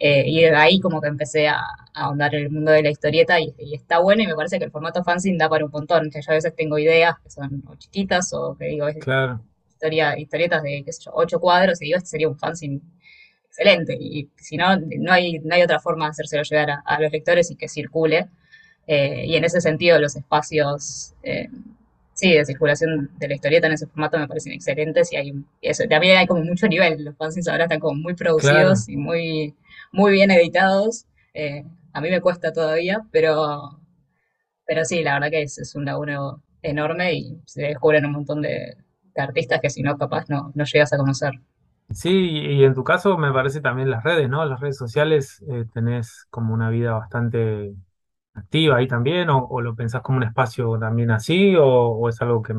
eh, 0.00 0.24
y 0.26 0.40
de 0.40 0.56
ahí 0.56 0.80
como 0.80 1.00
que 1.00 1.08
empecé 1.08 1.46
a, 1.46 1.58
a 1.58 2.04
ahondar 2.06 2.34
en 2.34 2.44
el 2.44 2.50
mundo 2.50 2.72
de 2.72 2.82
la 2.82 2.90
historieta 2.90 3.38
y, 3.38 3.54
y 3.58 3.74
está 3.74 4.00
bueno 4.00 4.22
y 4.22 4.26
me 4.26 4.34
parece 4.34 4.58
que 4.58 4.64
el 4.64 4.72
formato 4.72 5.04
fanzine 5.04 5.38
da 5.38 5.48
para 5.48 5.64
un 5.64 5.70
montón. 5.70 6.10
Que 6.10 6.22
yo 6.22 6.32
a 6.32 6.34
veces 6.34 6.56
tengo 6.56 6.78
ideas 6.78 7.14
que 7.22 7.30
son 7.30 7.62
o 7.68 7.76
chiquitas 7.76 8.32
o 8.32 8.56
que 8.58 8.64
digo, 8.64 8.88
es 8.88 8.96
claro, 8.96 9.40
historia, 9.68 10.18
historietas 10.18 10.62
de, 10.62 10.82
qué 10.84 10.92
sé 10.92 11.02
yo, 11.04 11.12
ocho 11.14 11.38
cuadros 11.38 11.80
y 11.82 11.84
digo, 11.84 11.98
este 11.98 12.08
sería 12.08 12.28
un 12.28 12.38
fanzine 12.38 12.80
excelente. 13.46 13.96
Y 14.00 14.30
si 14.36 14.56
no, 14.56 14.76
no 14.76 15.12
hay, 15.12 15.38
no 15.40 15.54
hay 15.54 15.62
otra 15.62 15.78
forma 15.78 16.06
de 16.06 16.10
hacérselo 16.12 16.42
llegar 16.42 16.70
a, 16.70 16.82
a 16.84 17.00
los 17.00 17.12
lectores 17.12 17.50
y 17.50 17.56
que 17.56 17.68
circule. 17.68 18.26
Eh, 18.86 19.26
y 19.26 19.36
en 19.36 19.44
ese 19.44 19.60
sentido 19.60 20.00
los 20.00 20.16
espacios... 20.16 21.14
Eh, 21.22 21.48
Sí, 22.20 22.32
de 22.34 22.44
circulación 22.44 23.10
de 23.18 23.28
la 23.28 23.34
historieta 23.34 23.66
en 23.66 23.72
ese 23.74 23.86
formato 23.86 24.18
me 24.18 24.28
parecen 24.28 24.52
excelentes 24.52 25.12
y 25.12 25.16
hay 25.16 25.32
eso, 25.62 25.84
también 25.88 26.18
hay 26.18 26.26
como 26.26 26.44
mucho 26.44 26.68
nivel. 26.68 27.04
Los 27.04 27.16
fanzines 27.16 27.48
ahora 27.48 27.64
están 27.64 27.80
como 27.80 27.94
muy 27.98 28.14
claro. 28.38 28.82
producidos 28.82 28.88
y 28.88 28.96
muy, 28.96 29.54
muy 29.92 30.12
bien 30.12 30.30
editados. 30.30 31.06
Eh, 31.34 31.64
a 31.92 32.00
mí 32.00 32.10
me 32.10 32.20
cuesta 32.20 32.52
todavía, 32.52 33.00
pero, 33.10 33.80
pero 34.66 34.84
sí, 34.84 35.02
la 35.04 35.14
verdad 35.14 35.30
que 35.30 35.42
es, 35.42 35.58
es 35.58 35.74
un 35.74 35.84
laburo 35.86 36.42
enorme 36.62 37.14
y 37.14 37.40
se 37.46 37.62
descubren 37.62 38.06
un 38.06 38.12
montón 38.12 38.42
de, 38.42 38.76
de 39.14 39.22
artistas 39.22 39.60
que 39.60 39.70
si 39.70 39.82
no, 39.82 39.98
capaz 39.98 40.28
no, 40.28 40.52
no 40.54 40.64
llegas 40.64 40.92
a 40.92 40.98
conocer. 40.98 41.32
Sí, 41.92 42.10
y 42.10 42.62
en 42.64 42.74
tu 42.74 42.84
caso 42.84 43.18
me 43.18 43.32
parece 43.32 43.60
también 43.60 43.90
las 43.90 44.04
redes, 44.04 44.28
¿no? 44.28 44.44
Las 44.44 44.60
redes 44.60 44.76
sociales 44.76 45.42
eh, 45.48 45.64
tenés 45.74 46.26
como 46.30 46.54
una 46.54 46.70
vida 46.70 46.92
bastante 46.92 47.74
activa 48.34 48.76
ahí 48.78 48.88
también, 48.88 49.28
o, 49.30 49.60
lo 49.60 49.74
pensás 49.76 50.02
como 50.02 50.18
un 50.18 50.24
espacio 50.24 50.78
también 50.78 51.10
así, 51.10 51.56
o, 51.56 51.64
o 51.66 52.08
es 52.08 52.20
algo 52.22 52.42
que, 52.42 52.54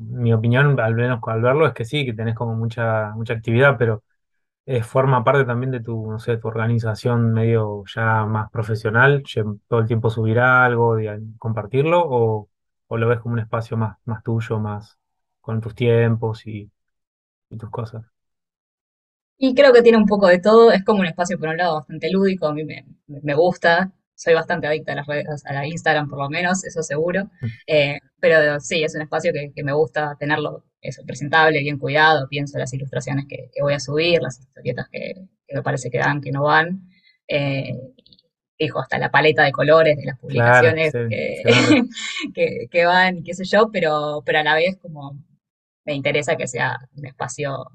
mi 0.00 0.32
opinión, 0.32 0.78
al 0.80 0.94
menos 0.94 1.20
al 1.26 1.42
verlo, 1.42 1.66
es 1.66 1.74
que 1.74 1.84
sí, 1.84 2.04
que 2.04 2.14
tenés 2.14 2.34
como 2.34 2.54
mucha, 2.54 3.12
mucha 3.14 3.34
actividad, 3.34 3.76
pero 3.78 4.02
eh, 4.66 4.82
forma 4.82 5.24
parte 5.24 5.44
también 5.46 5.72
de 5.72 5.80
tu, 5.82 6.10
no 6.10 6.18
sé, 6.20 6.38
tu 6.38 6.48
organización 6.48 7.32
medio 7.32 7.84
ya 7.94 8.26
más 8.26 8.50
profesional, 8.50 9.22
todo 9.68 9.80
el 9.80 9.86
tiempo 9.86 10.10
subir 10.10 10.40
algo, 10.40 10.96
de- 10.96 11.20
compartirlo, 11.38 12.02
o, 12.04 12.50
o 12.88 12.98
lo 12.98 13.08
ves 13.08 13.20
como 13.20 13.34
un 13.34 13.40
espacio 13.40 13.76
más, 13.76 13.98
más 14.06 14.22
tuyo, 14.24 14.58
más 14.60 14.98
con 15.40 15.60
tus 15.60 15.74
tiempos 15.74 16.46
y, 16.46 16.70
y 17.50 17.58
tus 17.58 17.70
cosas. 17.70 18.04
Y 19.38 19.54
creo 19.54 19.72
que 19.72 19.82
tiene 19.82 19.98
un 19.98 20.06
poco 20.06 20.28
de 20.28 20.38
todo, 20.38 20.70
es 20.70 20.84
como 20.84 21.00
un 21.00 21.06
espacio 21.06 21.38
por 21.38 21.48
un 21.48 21.56
lado 21.56 21.76
bastante 21.76 22.10
lúdico, 22.10 22.46
a 22.46 22.52
mí 22.54 22.64
me, 22.64 22.84
me 23.08 23.34
gusta, 23.34 23.90
soy 24.22 24.34
bastante 24.34 24.66
adicta 24.66 24.92
a 24.92 24.96
las 24.96 25.06
redes, 25.06 25.44
a 25.46 25.52
la 25.54 25.66
Instagram 25.66 26.08
por 26.08 26.18
lo 26.18 26.28
menos, 26.30 26.64
eso 26.64 26.82
seguro, 26.82 27.30
Eh, 27.66 27.98
pero 28.20 28.60
sí, 28.60 28.82
es 28.84 28.94
un 28.94 29.02
espacio 29.02 29.32
que, 29.32 29.52
que 29.54 29.64
me 29.64 29.72
gusta 29.72 30.16
tenerlo 30.18 30.64
eso, 30.82 31.02
presentable, 31.06 31.60
bien 31.60 31.78
cuidado, 31.78 32.26
pienso 32.28 32.58
las 32.58 32.72
ilustraciones 32.74 33.26
que, 33.28 33.50
que 33.52 33.62
voy 33.62 33.74
a 33.74 33.80
subir, 33.80 34.20
las 34.22 34.40
historietas 34.40 34.88
que, 34.90 35.14
que 35.46 35.56
me 35.56 35.62
parece 35.62 35.90
que 35.90 35.98
dan, 35.98 36.20
que 36.20 36.32
no 36.32 36.44
van, 36.44 36.88
eh, 37.28 37.74
dijo, 38.58 38.80
hasta 38.80 38.98
la 38.98 39.10
paleta 39.10 39.44
de 39.44 39.52
colores 39.52 39.96
de 39.96 40.04
las 40.06 40.18
Claro, 40.26 40.74
publicaciones 40.74 40.96
que, 41.08 41.44
van 41.48 41.64
re- 41.66 41.88
que, 42.34 42.66
que 42.70 42.84
van, 42.86 43.18
y 43.18 43.22
qué 43.24 43.34
sé 43.34 43.44
yo, 43.44 43.70
pero, 43.72 44.22
pero 44.24 44.40
a 44.40 44.42
la 44.44 44.54
vez 44.54 44.76
como 44.80 45.18
me 45.86 45.94
interesa 45.94 46.36
que 46.36 46.46
sea 46.48 46.78
un 46.96 47.06
espacio 47.06 47.66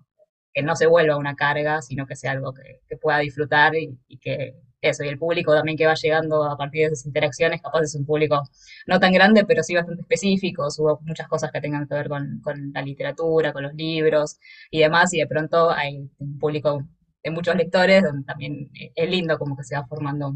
que 0.53 0.63
no 0.63 0.75
se 0.75 0.87
vuelva 0.87 1.17
una 1.17 1.35
carga, 1.35 1.81
sino 1.81 2.07
que 2.07 2.15
sea 2.15 2.31
algo 2.31 2.53
que, 2.53 2.81
que 2.87 2.97
pueda 2.97 3.19
disfrutar 3.19 3.75
y, 3.75 3.99
y 4.07 4.19
que 4.19 4.55
eso, 4.89 5.03
y 5.03 5.07
el 5.07 5.17
público 5.17 5.53
también 5.53 5.77
que 5.77 5.85
va 5.85 5.93
llegando 5.95 6.43
a 6.43 6.57
partir 6.57 6.81
de 6.81 6.93
esas 6.93 7.05
interacciones, 7.05 7.61
capaz 7.61 7.81
es 7.81 7.95
un 7.95 8.05
público 8.05 8.43
no 8.87 8.99
tan 8.99 9.13
grande, 9.13 9.45
pero 9.45 9.63
sí 9.63 9.75
bastante 9.75 10.01
específico, 10.01 10.69
subo 10.71 10.99
muchas 11.03 11.27
cosas 11.27 11.51
que 11.51 11.61
tengan 11.61 11.87
que 11.87 11.95
ver 11.95 12.09
con, 12.09 12.41
la 12.73 12.81
literatura, 12.81 13.53
con 13.53 13.63
los 13.63 13.73
libros 13.73 14.37
y 14.71 14.79
demás, 14.79 15.13
y 15.13 15.19
de 15.19 15.27
pronto 15.27 15.71
hay 15.71 16.09
un 16.17 16.39
público 16.39 16.83
de 17.23 17.31
muchos 17.31 17.55
lectores, 17.55 18.03
donde 18.03 18.23
también 18.25 18.69
es 18.73 19.09
lindo 19.09 19.37
como 19.37 19.57
que 19.57 19.63
se 19.63 19.75
va 19.75 19.85
formando 19.87 20.35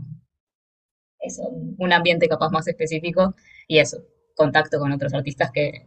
eso, 1.19 1.43
un 1.77 1.93
ambiente 1.93 2.27
capaz 2.27 2.49
más 2.49 2.67
específico 2.67 3.35
y 3.67 3.79
eso, 3.79 4.03
contacto 4.35 4.79
con 4.79 4.91
otros 4.91 5.13
artistas 5.13 5.51
que, 5.51 5.85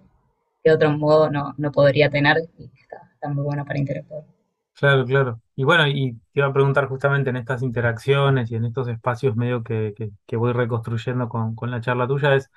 de 0.65 0.73
otro 0.73 0.91
modo 0.97 1.31
no, 1.31 1.55
no 1.59 1.73
podría 1.73 2.11
tener 2.11 2.37
y 2.59 2.71
está, 2.81 3.11
está 3.15 3.29
muy 3.29 3.45
bueno 3.45 3.65
para 3.65 3.79
interactuar. 3.79 4.25
Claro, 4.75 5.05
claro. 5.05 5.41
Y 5.55 5.65
bueno, 5.65 5.87
y 5.87 6.15
te 6.33 6.41
iba 6.41 6.47
a 6.47 6.53
preguntar 6.53 6.87
justamente 6.89 7.31
en 7.31 7.37
estas 7.37 7.63
interacciones 7.63 8.51
y 8.51 8.57
en 8.57 8.65
estos 8.65 8.89
espacios 8.89 9.37
medio 9.37 9.63
que, 9.63 9.95
que, 10.27 10.37
voy 10.37 10.53
reconstruyendo 10.53 11.29
con, 11.29 11.55
con 11.55 11.71
la 11.71 11.81
charla 11.81 12.07
tuya, 12.09 12.35
es, 12.35 12.51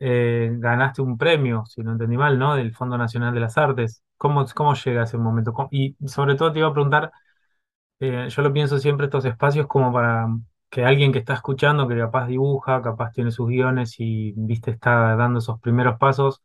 eh, 0.00 0.50
ganaste 0.58 1.02
un 1.02 1.16
premio, 1.18 1.64
si 1.66 1.82
no 1.82 1.92
entendí 1.92 2.16
mal, 2.16 2.38
¿no? 2.38 2.56
Del 2.56 2.74
Fondo 2.74 2.98
Nacional 2.98 3.34
de 3.34 3.40
las 3.40 3.58
Artes. 3.58 4.02
¿Cómo, 4.18 4.44
cómo 4.54 4.74
llega 4.74 5.04
ese 5.04 5.18
momento? 5.18 5.52
¿Cómo- 5.52 5.68
Y 5.72 5.96
sobre 6.06 6.34
todo 6.36 6.52
te 6.52 6.58
iba 6.60 6.68
a 6.68 6.72
preguntar, 6.72 7.12
eh, 8.00 8.28
yo 8.30 8.42
lo 8.42 8.52
pienso 8.52 8.78
siempre 8.78 9.06
estos 9.06 9.24
espacios 9.24 9.66
como 9.66 9.92
para 9.92 10.26
que 10.70 10.84
alguien 10.84 11.12
que 11.12 11.18
está 11.20 11.34
escuchando, 11.34 11.86
que 11.88 11.96
capaz 11.98 12.26
dibuja, 12.26 12.82
capaz 12.82 13.12
tiene 13.12 13.30
sus 13.30 13.48
guiones 13.48 13.94
y, 13.98 14.32
viste, 14.36 14.70
está 14.70 15.16
dando 15.16 15.38
esos 15.38 15.60
primeros 15.60 15.98
pasos 15.98 16.42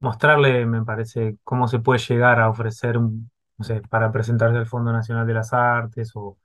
mostrarle, 0.00 0.66
me 0.66 0.84
parece, 0.84 1.38
cómo 1.44 1.68
se 1.68 1.80
puede 1.80 2.00
llegar 2.00 2.40
a 2.40 2.50
ofrecer, 2.50 2.98
un- 2.98 3.30
no 3.58 3.64
sé, 3.64 3.82
para 3.82 4.12
presentarse 4.12 4.56
al 4.58 4.66
Fondo 4.66 4.92
Nacional 4.92 5.26
de 5.26 5.34
las 5.34 5.52
Artes 5.52 6.12
o 6.14 6.38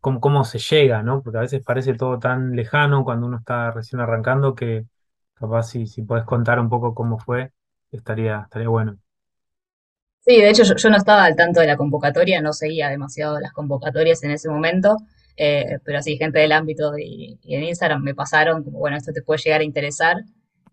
cómo, 0.00 0.20
cómo 0.20 0.44
se 0.44 0.58
llega, 0.58 1.02
¿no? 1.02 1.22
Porque 1.22 1.38
a 1.38 1.42
veces 1.42 1.62
parece 1.64 1.94
todo 1.94 2.18
tan 2.18 2.52
lejano 2.56 3.04
cuando 3.04 3.26
uno 3.26 3.38
está 3.38 3.70
recién 3.70 4.00
arrancando 4.00 4.54
que 4.54 4.86
capaz 5.34 5.64
si, 5.64 5.86
si 5.86 6.02
podés 6.02 6.24
contar 6.24 6.60
un 6.60 6.68
poco 6.68 6.94
cómo 6.94 7.18
fue, 7.18 7.52
estaría, 7.90 8.42
estaría 8.44 8.68
bueno. 8.68 8.98
Sí, 10.26 10.40
de 10.40 10.48
hecho 10.48 10.62
yo, 10.62 10.90
no 10.90 10.96
estaba 10.96 11.24
al 11.24 11.36
tanto 11.36 11.60
de 11.60 11.66
la 11.66 11.76
convocatoria, 11.76 12.40
no 12.40 12.52
seguía 12.54 12.88
demasiado 12.88 13.38
las 13.40 13.52
convocatorias 13.52 14.22
en 14.24 14.30
ese 14.30 14.48
momento, 14.48 14.96
eh, 15.36 15.78
pero 15.84 16.00
sí, 16.00 16.16
gente 16.16 16.38
del 16.38 16.52
ámbito 16.52 16.96
y, 16.98 17.38
en 17.42 17.64
Instagram 17.64 18.02
me 18.02 18.14
pasaron 18.14 18.64
como, 18.64 18.78
bueno, 18.78 18.96
esto 18.96 19.12
te 19.12 19.22
puede 19.22 19.40
llegar 19.42 19.60
a 19.60 19.64
interesar. 19.64 20.16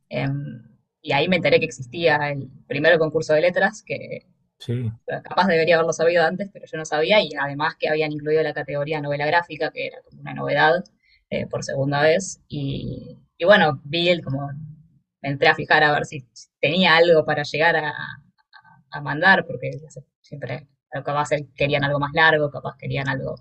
em, 0.09 0.63
y 1.01 1.13
ahí 1.13 1.27
me 1.27 1.37
enteré 1.37 1.59
que 1.59 1.65
existía 1.65 2.17
el 2.31 2.49
primer 2.67 2.97
concurso 2.99 3.33
de 3.33 3.41
letras, 3.41 3.83
que 3.85 4.27
Sí, 4.61 4.91
capaz 5.05 5.47
debería 5.47 5.75
haberlo 5.75 5.91
sabido 5.91 6.23
antes, 6.23 6.49
pero 6.53 6.65
yo 6.71 6.77
no 6.77 6.85
sabía, 6.85 7.19
y 7.21 7.31
además 7.39 7.75
que 7.79 7.89
habían 7.89 8.11
incluido 8.11 8.43
la 8.43 8.53
categoría 8.53 9.01
novela 9.01 9.25
gráfica, 9.25 9.71
que 9.71 9.87
era 9.87 10.01
como 10.03 10.21
una 10.21 10.33
novedad 10.35 10.83
eh, 11.31 11.47
por 11.47 11.63
segunda 11.63 12.01
vez. 12.01 12.41
Y, 12.47 13.17
y 13.37 13.45
bueno, 13.45 13.81
vi 13.83 14.09
el 14.09 14.23
como, 14.23 14.49
me 15.21 15.29
entré 15.29 15.47
a 15.49 15.55
fijar 15.55 15.83
a 15.83 15.91
ver 15.93 16.05
si 16.05 16.27
tenía 16.59 16.95
algo 16.95 17.25
para 17.25 17.43
llegar 17.43 17.75
a, 17.75 17.91
a 18.91 19.01
mandar, 19.01 19.45
porque 19.47 19.71
siempre 20.21 20.67
capaz 20.91 21.29
querían 21.55 21.83
algo 21.83 21.99
más 21.99 22.11
largo, 22.13 22.51
capaz 22.51 22.77
querían 22.77 23.07
algo 23.09 23.35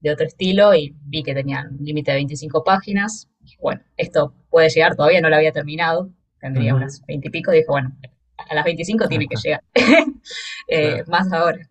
de 0.00 0.10
otro 0.12 0.26
estilo, 0.26 0.74
y 0.74 0.96
vi 1.02 1.22
que 1.22 1.34
tenían 1.34 1.74
un 1.78 1.84
límite 1.84 2.10
de 2.12 2.16
25 2.18 2.64
páginas. 2.64 3.28
Y 3.44 3.56
bueno, 3.60 3.82
esto 3.96 4.34
puede 4.50 4.70
llegar, 4.70 4.96
todavía 4.96 5.20
no 5.20 5.28
lo 5.28 5.36
había 5.36 5.52
terminado, 5.52 6.10
tendría 6.40 6.74
unas 6.74 7.04
20 7.06 7.28
y 7.28 7.30
pico, 7.30 7.52
dije, 7.52 7.66
bueno, 7.68 7.96
a 8.38 8.54
las 8.54 8.64
25 8.64 9.08
tiene 9.08 9.26
que 9.28 9.36
llegar, 9.42 9.62
eh, 10.68 11.04
más 11.06 11.32
ahora. 11.32 11.68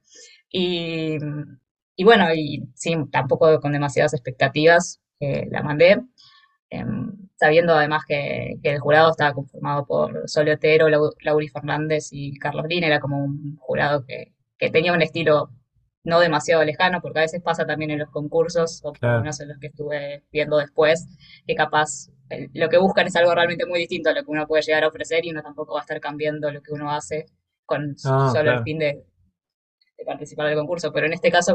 Y, 0.52 1.18
y 1.96 2.04
bueno, 2.04 2.34
y 2.34 2.64
sí, 2.76 2.96
tampoco 3.12 3.60
con 3.60 3.72
demasiadas 3.74 4.14
expectativas 4.14 5.02
eh, 5.20 5.48
la 5.52 5.64
mandé, 5.64 6.02
em, 6.70 7.14
sabiendo 7.38 7.74
además 7.76 8.04
que, 8.08 8.56
que 8.64 8.72
el 8.72 8.80
jurado 8.80 9.12
estaba 9.12 9.34
conformado 9.34 9.86
por 9.86 10.30
Sole 10.30 10.54
Otero, 10.54 10.90
Lau- 10.90 11.16
Lauri 11.22 11.48
Fernández 11.50 12.10
y 12.12 12.38
Carlos 12.40 12.66
Lina, 12.68 12.88
era 12.88 13.00
como 13.00 13.24
un 13.24 13.58
jurado 13.58 14.06
que, 14.06 14.34
que 14.58 14.70
tenía 14.72 14.94
un 14.94 15.02
estilo 15.02 15.52
no 16.08 16.20
demasiado 16.22 16.64
lejano, 16.66 17.02
porque 17.02 17.20
a 17.20 17.24
veces 17.24 17.42
pasa 17.44 17.66
también 17.68 17.92
en 17.92 18.00
los 18.00 18.10
concursos, 18.12 18.82
o 18.84 18.94
claro. 18.94 19.20
menos 19.22 19.40
en 19.42 19.50
los 19.50 19.60
que 19.60 19.68
estuve 19.68 20.24
viendo 20.32 20.58
después, 20.58 21.08
que 21.46 21.56
capaz 21.56 22.10
lo 22.54 22.70
que 22.70 22.78
buscan 22.80 23.08
es 23.08 23.16
algo 23.16 23.34
realmente 23.36 23.66
muy 23.68 23.80
distinto 23.80 24.10
a 24.10 24.14
lo 24.14 24.24
que 24.24 24.32
uno 24.32 24.48
puede 24.48 24.64
llegar 24.64 24.84
a 24.86 24.90
ofrecer 24.90 25.26
y 25.26 25.32
uno 25.32 25.44
tampoco 25.44 25.74
va 25.76 25.82
a 25.82 25.84
estar 25.84 26.00
cambiando 26.02 26.52
lo 26.52 26.62
que 26.62 26.74
uno 26.74 26.92
hace 26.92 27.26
con 27.66 27.98
No, 28.04 28.32
solo 28.32 28.52
el 28.52 28.64
fin 28.64 28.80
de, 28.80 29.06
de 29.98 30.06
participar 30.06 30.48
del 30.48 30.58
concurso, 30.58 30.92
pero 30.94 31.08
en 31.08 31.14
este 31.14 31.32
caso, 31.32 31.54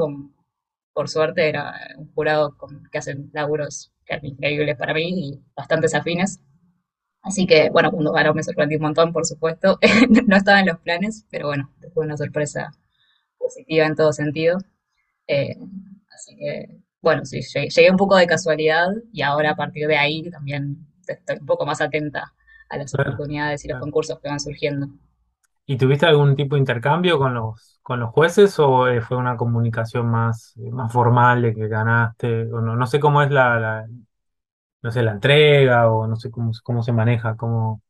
por 0.95 1.09
suerte, 1.09 1.49
era 1.49 1.75
un 1.99 2.13
jurado 2.15 2.57
con- 2.59 2.85
que 2.91 2.99
hacen 2.99 3.31
laburos 3.35 3.93
increíbles 4.23 4.77
para 4.79 4.95
mí 4.95 5.31
y 5.31 5.41
bastante 5.57 5.95
afines. 5.97 6.41
Así 7.23 7.47
que, 7.47 7.71
bueno, 7.71 7.91
cuando 7.93 8.13
ganó 8.13 8.35
me 8.35 8.43
sorprendí 8.45 8.77
un 8.77 8.83
montón, 8.83 9.13
por 9.13 9.27
supuesto. 9.27 9.79
No 10.29 10.37
estaba 10.37 10.61
en 10.61 10.67
los 10.69 10.81
planes, 10.81 11.27
pero 11.31 11.49
bueno, 11.49 11.73
fue 11.95 12.05
una 12.07 12.17
sorpresa 12.19 12.73
positiva 13.43 13.87
en 13.87 13.97
todo 13.97 14.13
sentido. 14.13 14.59
Eh, 15.29 15.57
así 16.15 16.37
que, 16.37 16.79
bueno, 17.03 17.25
sí, 17.25 17.43
llegué, 17.43 17.69
llegué 17.71 17.91
un 17.91 17.97
poco 17.99 18.17
de 18.17 18.27
casualidad 18.27 18.89
y 19.13 19.23
ahora 19.23 19.51
a 19.53 19.57
partir 19.57 19.89
de 19.89 19.97
ahí 19.99 20.31
también 20.31 20.87
estoy 21.09 21.39
un 21.41 21.47
poco 21.47 21.67
más 21.67 21.81
atenta 21.81 22.35
a 22.71 22.77
las 22.79 22.95
Claro, 22.95 23.23
oportunidades 23.23 23.65
y 23.65 23.69
los 23.69 23.79
claro. 23.79 23.81
concursos 23.81 24.21
que 24.21 24.29
van 24.29 24.41
surgiendo. 24.41 24.89
¿Y 25.67 25.77
tuviste 25.79 26.07
algún 26.07 26.35
tipo 26.37 26.57
de 26.57 26.61
intercambio 26.61 27.19
con 27.19 27.35
los, 27.35 27.79
con 27.83 28.01
los 28.01 28.11
jueces 28.11 28.59
o 28.59 28.89
eh, 28.89 29.01
fue 29.01 29.17
una 29.17 29.37
comunicación 29.37 30.07
más, 30.11 30.55
eh, 30.59 30.71
más 30.73 30.93
formal 30.93 31.43
de 31.43 31.55
que 31.55 31.69
ganaste? 31.69 32.53
O 32.53 32.61
no, 32.61 32.77
no 32.77 32.87
sé 32.87 32.99
cómo 33.01 33.23
es 33.23 33.31
la, 33.31 33.59
la- 33.61 33.89
no 34.83 34.91
sé, 34.93 35.03
la 35.03 35.13
entrega 35.13 35.91
o 35.91 36.07
no 36.09 36.17
sé 36.17 36.31
cómo, 36.31 36.53
cómo 36.65 36.83
se 36.83 36.93
maneja, 36.93 37.37
cómo 37.37 37.83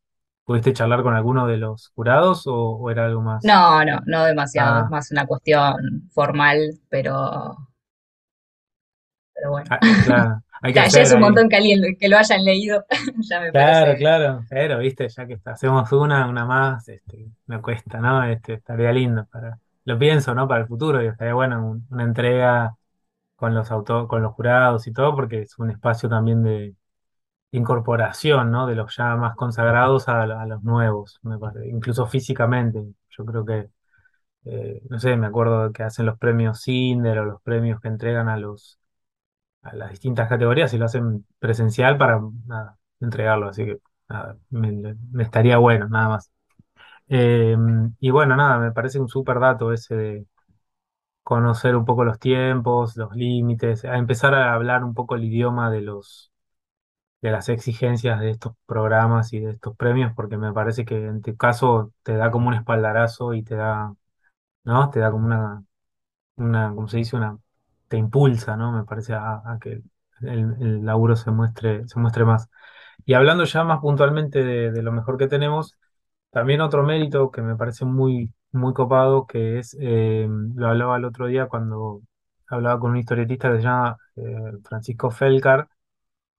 pudiste 0.45 0.73
charlar 0.73 1.03
con 1.03 1.15
alguno 1.15 1.47
de 1.47 1.57
los 1.59 1.89
jurados 1.95 2.47
o, 2.47 2.55
o 2.79 2.91
era 2.91 3.07
algo 3.07 3.23
más. 3.23 3.51
No, 3.51 3.85
no, 3.85 4.01
no 4.07 4.25
demasiado, 4.25 4.81
es 4.81 4.87
Ah, 4.87 4.89
más 4.89 5.11
una 5.11 5.27
cuestión 5.27 6.09
formal, 6.15 6.81
pero, 6.89 7.57
pero 9.35 9.51
bueno. 9.51 9.71
ah, 9.71 9.85
claro, 10.01 10.43
hay 10.63 10.73
que 10.73 10.81
Ya, 10.85 10.89
ya 10.89 11.03
es 11.03 11.13
un 11.13 11.21
ahí. 11.21 11.23
montón 11.23 11.49
que 11.49 11.57
alguien 11.57 11.83
que 12.01 12.09
lo 12.09 12.19
hayan 12.19 12.45
leído, 12.45 12.85
ya 13.29 13.41
me 13.41 13.53
Claro, 13.53 13.95
parece. 13.95 13.99
claro, 13.99 14.47
pero 14.49 14.79
viste, 14.79 15.09
ya 15.11 15.27
que 15.27 15.39
hacemos 15.45 15.93
una, 15.93 16.27
una 16.27 16.47
más, 16.47 16.89
este, 16.89 17.31
me 17.47 17.61
cuesta, 17.61 17.99
¿no? 18.01 18.25
Este, 18.25 18.55
estaría 18.55 18.91
lindo 18.93 19.27
para, 19.27 19.59
lo 19.85 19.99
pienso, 19.99 20.35
¿no? 20.35 20.49
Para 20.49 20.63
el 20.63 20.67
futuro, 20.69 21.03
y 21.03 21.07
estaría 21.09 21.35
bueno 21.35 21.63
un- 21.67 21.87
una 21.91 22.05
entrega 22.05 22.75
con 23.37 23.55
los 23.55 23.71
auto, 23.73 24.09
con 24.09 24.23
los 24.23 24.35
jurados 24.35 24.87
y 24.89 24.93
todo, 24.93 25.15
porque 25.17 25.43
es 25.43 25.59
un 25.59 25.71
espacio 25.71 26.09
también 26.09 26.43
de 26.45 26.77
incorporación, 27.53 28.51
¿no? 28.51 28.67
De 28.67 28.75
los 28.77 28.97
ya 28.97 29.17
más 29.17 29.37
consagrados 29.37 30.09
a, 30.09 30.23
a 30.23 30.47
los 30.47 30.63
nuevos, 30.65 31.19
me 31.23 31.39
parece, 31.39 31.69
incluso 31.69 32.07
físicamente. 32.07 32.85
Yo 33.11 33.25
creo 33.27 33.45
que, 33.47 33.71
eh, 34.47 34.83
no 34.91 34.99
sé, 35.01 35.17
me 35.17 35.27
acuerdo 35.29 35.73
que 35.73 35.83
hacen 35.85 36.07
los 36.07 36.19
premios 36.19 36.63
Cinder 36.63 37.19
o 37.21 37.25
los 37.27 37.43
premios 37.43 37.81
que 37.81 37.89
entregan 37.89 38.29
a 38.29 38.37
los, 38.39 38.79
a 39.63 39.75
las 39.77 39.91
distintas 39.91 40.29
categorías 40.29 40.73
y 40.75 40.79
lo 40.79 40.87
hacen 40.87 41.27
presencial 41.39 41.99
para, 41.99 42.21
nada, 42.47 42.79
entregarlo, 43.01 43.49
así 43.49 43.65
que 43.67 43.79
nada, 44.09 44.37
me, 44.51 44.97
estaría 45.23 45.59
bueno, 45.59 45.89
nada 45.89 46.09
más. 46.11 46.33
Eh, 47.09 47.57
y 48.01 48.11
bueno, 48.11 48.37
nada, 48.37 48.59
me 48.59 48.73
parece 48.73 49.01
un 49.01 49.09
súper 49.09 49.41
dato 49.41 49.73
ese 49.73 49.97
de 49.97 50.27
conocer 51.23 51.77
un 51.77 51.85
poco 51.85 52.05
los 52.05 52.19
tiempos, 52.19 52.97
los 52.97 53.15
límites, 53.17 53.85
a 53.85 53.97
empezar 53.99 54.35
a 54.35 54.55
hablar 54.55 54.85
un 54.85 54.95
poco 54.95 55.15
el 55.17 55.25
idioma 55.25 55.71
de 55.71 55.83
los 55.83 56.32
de 57.23 57.31
las 57.31 57.49
exigencias 57.49 58.21
de 58.21 58.31
estos 58.31 58.55
programas 58.67 59.33
y 59.33 59.41
de 59.41 59.53
estos 59.53 59.77
premios, 59.77 60.13
porque 60.15 60.37
me 60.39 60.53
parece 60.53 60.85
que 60.85 60.97
en 61.07 61.23
tu 61.23 61.37
caso 61.37 61.93
te 62.03 62.17
da 62.17 62.31
como 62.31 62.49
un 62.49 62.55
espaldarazo 62.55 63.35
y 63.35 63.43
te 63.45 63.57
da, 63.57 63.95
¿no? 64.65 64.91
Te 64.91 65.01
da 65.01 65.11
como 65.13 65.27
una, 65.27 65.65
una, 66.37 66.75
¿cómo 66.75 66.89
se 66.89 66.99
dice? 66.99 67.17
Una, 67.17 67.39
te 67.89 67.97
impulsa, 67.99 68.57
¿no? 68.57 68.73
Me 68.73 68.85
parece 68.85 69.15
a, 69.15 69.59
que 69.61 69.83
el, 70.23 70.85
laburo 70.85 71.17
se 71.17 71.31
muestre, 71.31 71.87
se 71.89 72.01
muestre 72.01 72.25
más. 72.25 72.49
Y 73.05 73.15
hablando 73.15 73.45
ya 73.45 73.65
más 73.65 73.81
puntualmente 73.81 74.45
de, 74.45 74.73
de 74.73 74.83
lo 74.83 74.93
mejor 74.93 75.19
que 75.19 75.29
tenemos, 75.29 75.77
también 76.31 76.61
otro 76.63 76.83
mérito 76.85 77.31
que 77.31 77.43
me 77.43 77.57
parece 77.57 77.85
muy, 77.85 78.35
muy 78.53 78.75
copado, 78.75 79.27
que 79.27 79.59
es, 79.59 79.77
eh, 79.81 80.27
lo 80.55 80.69
hablaba 80.69 80.97
el 80.97 81.05
otro 81.05 81.27
día 81.27 81.47
cuando 81.47 82.03
hablaba 82.49 82.81
con 82.81 82.93
un 82.93 82.99
historietista 82.99 83.51
que 83.51 83.59
se 83.59 83.63
llama 83.65 83.97
eh, 84.17 84.53
Francisco 84.65 85.11
Felcar, 85.11 85.69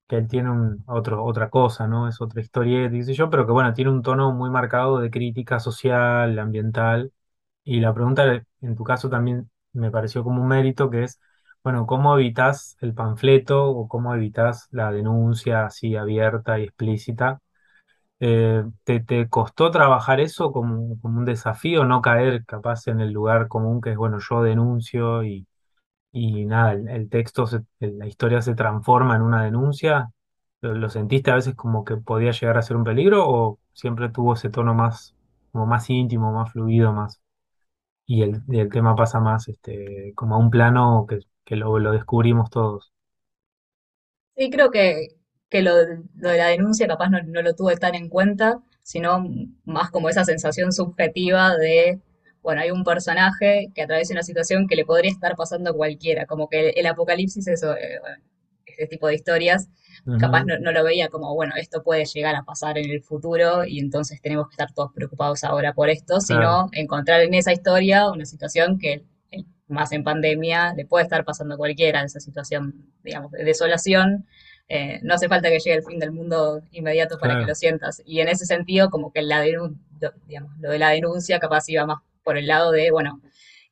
que 0.08 0.16
él 0.16 0.28
tiene 0.28 0.50
un, 0.50 0.84
otro, 0.86 1.24
otra 1.24 1.50
cosa, 1.50 1.86
¿no? 1.88 2.08
Es 2.08 2.20
otra 2.20 2.40
historieta, 2.42 2.90
dice 2.92 3.14
yo, 3.14 3.30
pero 3.30 3.46
que 3.46 3.52
bueno, 3.52 3.72
tiene 3.74 3.90
un 3.90 4.02
tono 4.02 4.32
muy 4.32 4.50
marcado 4.50 4.98
de 5.00 5.10
crítica 5.10 5.60
social, 5.60 6.38
ambiental. 6.38 7.12
Y 7.64 7.80
la 7.80 7.94
pregunta, 7.94 8.24
en 8.62 8.76
tu 8.76 8.84
caso, 8.84 9.08
también 9.10 9.50
me 9.72 9.90
pareció 9.90 10.24
como 10.24 10.42
un 10.42 10.48
mérito, 10.48 10.90
que 10.90 11.04
es, 11.04 11.20
bueno, 11.64 11.86
¿cómo 11.86 12.16
evitas 12.18 12.76
el 12.80 12.94
panfleto 12.94 13.66
o 13.70 13.88
cómo 13.88 14.14
evitas 14.14 14.68
la 14.72 14.92
denuncia 14.92 15.66
así 15.66 15.96
abierta 15.96 16.58
y 16.58 16.64
explícita? 16.64 17.40
Eh, 18.20 18.64
¿te, 18.84 19.00
te 19.00 19.28
costó 19.28 19.70
trabajar 19.70 20.20
eso 20.20 20.52
como, 20.52 20.98
como 21.00 21.18
un 21.18 21.24
desafío, 21.24 21.84
no 21.84 22.00
caer 22.00 22.44
capaz 22.46 22.86
en 22.88 23.00
el 23.00 23.12
lugar 23.12 23.48
común 23.48 23.80
que 23.80 23.90
es, 23.92 23.96
bueno, 23.96 24.18
yo 24.20 24.42
denuncio 24.42 25.24
y, 25.24 25.46
y 26.14 26.46
nada, 26.46 26.72
el, 26.74 27.10
texto, 27.10 27.44
la 27.80 28.06
historia 28.06 28.40
se 28.40 28.54
transforma 28.54 29.16
en 29.16 29.22
una 29.22 29.42
denuncia? 29.42 30.12
¿Lo, 30.60 30.88
sentiste 30.88 31.32
a 31.32 31.34
veces 31.34 31.56
como 31.56 31.84
que 31.84 31.96
podía 31.96 32.30
llegar 32.30 32.56
a 32.56 32.62
ser 32.62 32.76
un 32.76 32.84
peligro 32.84 33.28
o 33.28 33.58
siempre 33.72 34.08
tuvo 34.10 34.34
ese 34.34 34.48
tono 34.48 34.74
más, 34.74 35.16
como 35.50 35.66
más 35.66 35.90
íntimo, 35.90 36.32
más 36.32 36.52
fluido, 36.52 36.92
más, 36.92 37.20
y 38.06 38.22
el, 38.22 38.42
y 38.48 38.68
tema 38.68 38.94
pasa 38.94 39.18
más 39.18 39.48
este, 39.48 40.12
como 40.14 40.36
a 40.36 40.38
un 40.38 40.50
plano 40.50 41.04
que, 41.08 41.56
lo, 41.56 41.90
descubrimos 41.90 42.48
todos? 42.48 42.92
Sí, 44.36 44.50
creo 44.50 44.70
que, 44.70 45.16
que 45.50 45.62
lo, 45.62 45.72
lo 46.14 46.28
de 46.28 46.38
la 46.38 46.46
denuncia 46.46 46.86
capaz 46.86 47.08
no, 47.08 47.18
no 47.24 47.42
lo 47.42 47.56
tuve 47.56 47.76
tan 47.76 47.96
en 47.96 48.08
cuenta, 48.08 48.62
sino 48.84 49.24
más 49.64 49.90
como 49.90 50.08
esa 50.08 50.24
sensación 50.24 50.70
subjetiva 50.70 51.56
de, 51.56 52.00
bueno, 52.44 52.60
hay 52.60 52.70
un 52.70 52.84
personaje 52.84 53.70
que 53.74 53.82
atraviesa 53.82 54.12
una 54.12 54.22
situación 54.22 54.68
que 54.68 54.76
le 54.76 54.84
podría 54.84 55.10
estar 55.10 55.34
pasando 55.34 55.70
a 55.70 55.72
cualquiera, 55.72 56.26
como 56.26 56.46
que 56.48 56.68
el, 56.68 56.74
el 56.76 56.86
apocalipsis, 56.86 57.48
eso, 57.48 57.74
eh, 57.74 57.98
bueno, 58.00 58.18
ese 58.66 58.86
tipo 58.86 59.06
de 59.08 59.14
historias, 59.14 59.68
capaz 60.20 60.44
no, 60.44 60.58
no 60.58 60.70
lo 60.70 60.84
veía 60.84 61.08
como, 61.08 61.34
bueno, 61.34 61.54
esto 61.56 61.82
puede 61.82 62.04
llegar 62.04 62.34
a 62.34 62.42
pasar 62.42 62.76
en 62.76 62.90
el 62.90 63.02
futuro 63.02 63.64
y 63.64 63.78
entonces 63.78 64.20
tenemos 64.20 64.48
que 64.48 64.52
estar 64.52 64.72
todos 64.72 64.92
preocupados 64.92 65.42
ahora 65.42 65.72
por 65.72 65.88
esto, 65.88 66.18
claro, 66.18 66.68
sino 66.68 66.68
encontrar 66.72 67.22
en 67.22 67.32
esa 67.32 67.52
historia 67.52 68.10
una 68.10 68.26
situación 68.26 68.78
que, 68.78 69.04
eh, 69.30 69.44
más 69.68 69.92
en 69.92 70.04
pandemia, 70.04 70.74
le 70.74 70.84
puede 70.84 71.04
estar 71.04 71.24
pasando 71.24 71.54
a 71.54 71.56
cualquiera, 71.56 72.02
esa 72.02 72.20
situación, 72.20 72.90
digamos, 73.02 73.32
de 73.32 73.44
desolación. 73.44 74.26
Eh, 74.68 75.00
no 75.02 75.14
hace 75.14 75.28
falta 75.28 75.48
que 75.48 75.60
llegue 75.60 75.76
el 75.76 75.84
fin 75.84 75.98
del 75.98 76.12
mundo 76.12 76.62
inmediato 76.72 77.18
para 77.18 77.34
que 77.34 77.40
lo 77.40 77.44
claro, 77.44 77.54
sientas. 77.54 78.02
Y 78.04 78.20
en 78.20 78.28
ese 78.28 78.44
sentido, 78.44 78.90
como 78.90 79.12
que 79.12 79.22
la 79.22 79.40
digamos, 79.40 80.58
lo 80.58 80.70
de 80.70 80.78
la 80.78 80.90
denuncia 80.90 81.38
capaz 81.38 81.68
iba 81.68 81.86
más 81.86 81.98
por 82.24 82.36
el 82.38 82.46
lado 82.46 82.72
de, 82.72 82.90
bueno, 82.90 83.20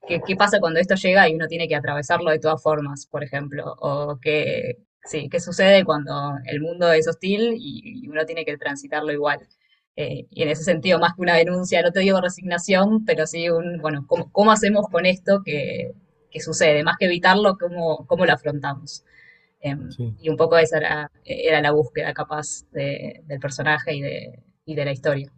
¿qué, 0.08 0.20
qué 0.26 0.36
pasa 0.36 0.60
cuando 0.60 0.80
esto 0.80 0.94
llega 0.96 1.28
y 1.28 1.34
uno 1.34 1.46
tiene 1.48 1.68
que 1.68 1.76
atravesarlo 1.76 2.30
de 2.30 2.38
todas 2.38 2.62
formas, 2.62 3.06
por 3.06 3.24
ejemplo? 3.24 3.74
O 3.80 4.18
que, 4.20 4.78
sí, 5.04 5.28
qué 5.30 5.40
sucede 5.40 5.84
cuando 5.84 6.32
el 6.46 6.60
mundo 6.60 6.92
es 6.92 7.08
hostil 7.08 7.54
y, 7.58 8.04
y 8.04 8.08
uno 8.08 8.24
tiene 8.26 8.44
que 8.44 8.56
transitarlo 8.58 9.12
igual. 9.12 9.40
Eh, 9.96 10.26
y 10.30 10.42
en 10.42 10.48
ese 10.48 10.64
sentido, 10.64 10.98
más 10.98 11.14
que 11.14 11.22
una 11.22 11.36
denuncia, 11.36 11.82
no 11.82 11.92
te 11.92 12.00
digo 12.00 12.20
resignación, 12.20 13.04
pero 13.04 13.26
sí 13.26 13.50
un, 13.50 13.78
bueno, 13.80 14.04
¿cómo, 14.06 14.30
cómo 14.32 14.50
hacemos 14.52 14.86
con 14.90 15.04
esto 15.06 15.42
que, 15.44 15.92
que 16.30 16.40
sucede? 16.40 16.82
Más 16.84 16.96
que 16.98 17.06
evitarlo, 17.06 17.56
¿cómo, 17.58 18.06
cómo 18.06 18.24
lo 18.26 18.32
afrontamos? 18.32 19.04
Sí. 19.90 20.14
y 20.20 20.28
un 20.28 20.36
poco 20.36 20.58
esa 20.58 20.78
era, 20.78 21.10
era 21.24 21.60
la 21.60 21.70
búsqueda 21.70 22.12
capaz 22.14 22.64
de- 22.72 23.22
del 23.26 23.38
personaje 23.40 23.94
y 23.94 24.00
de, 24.02 24.42
y 24.64 24.74
de 24.74 24.84
la 24.84 24.92
historia. 24.92 25.32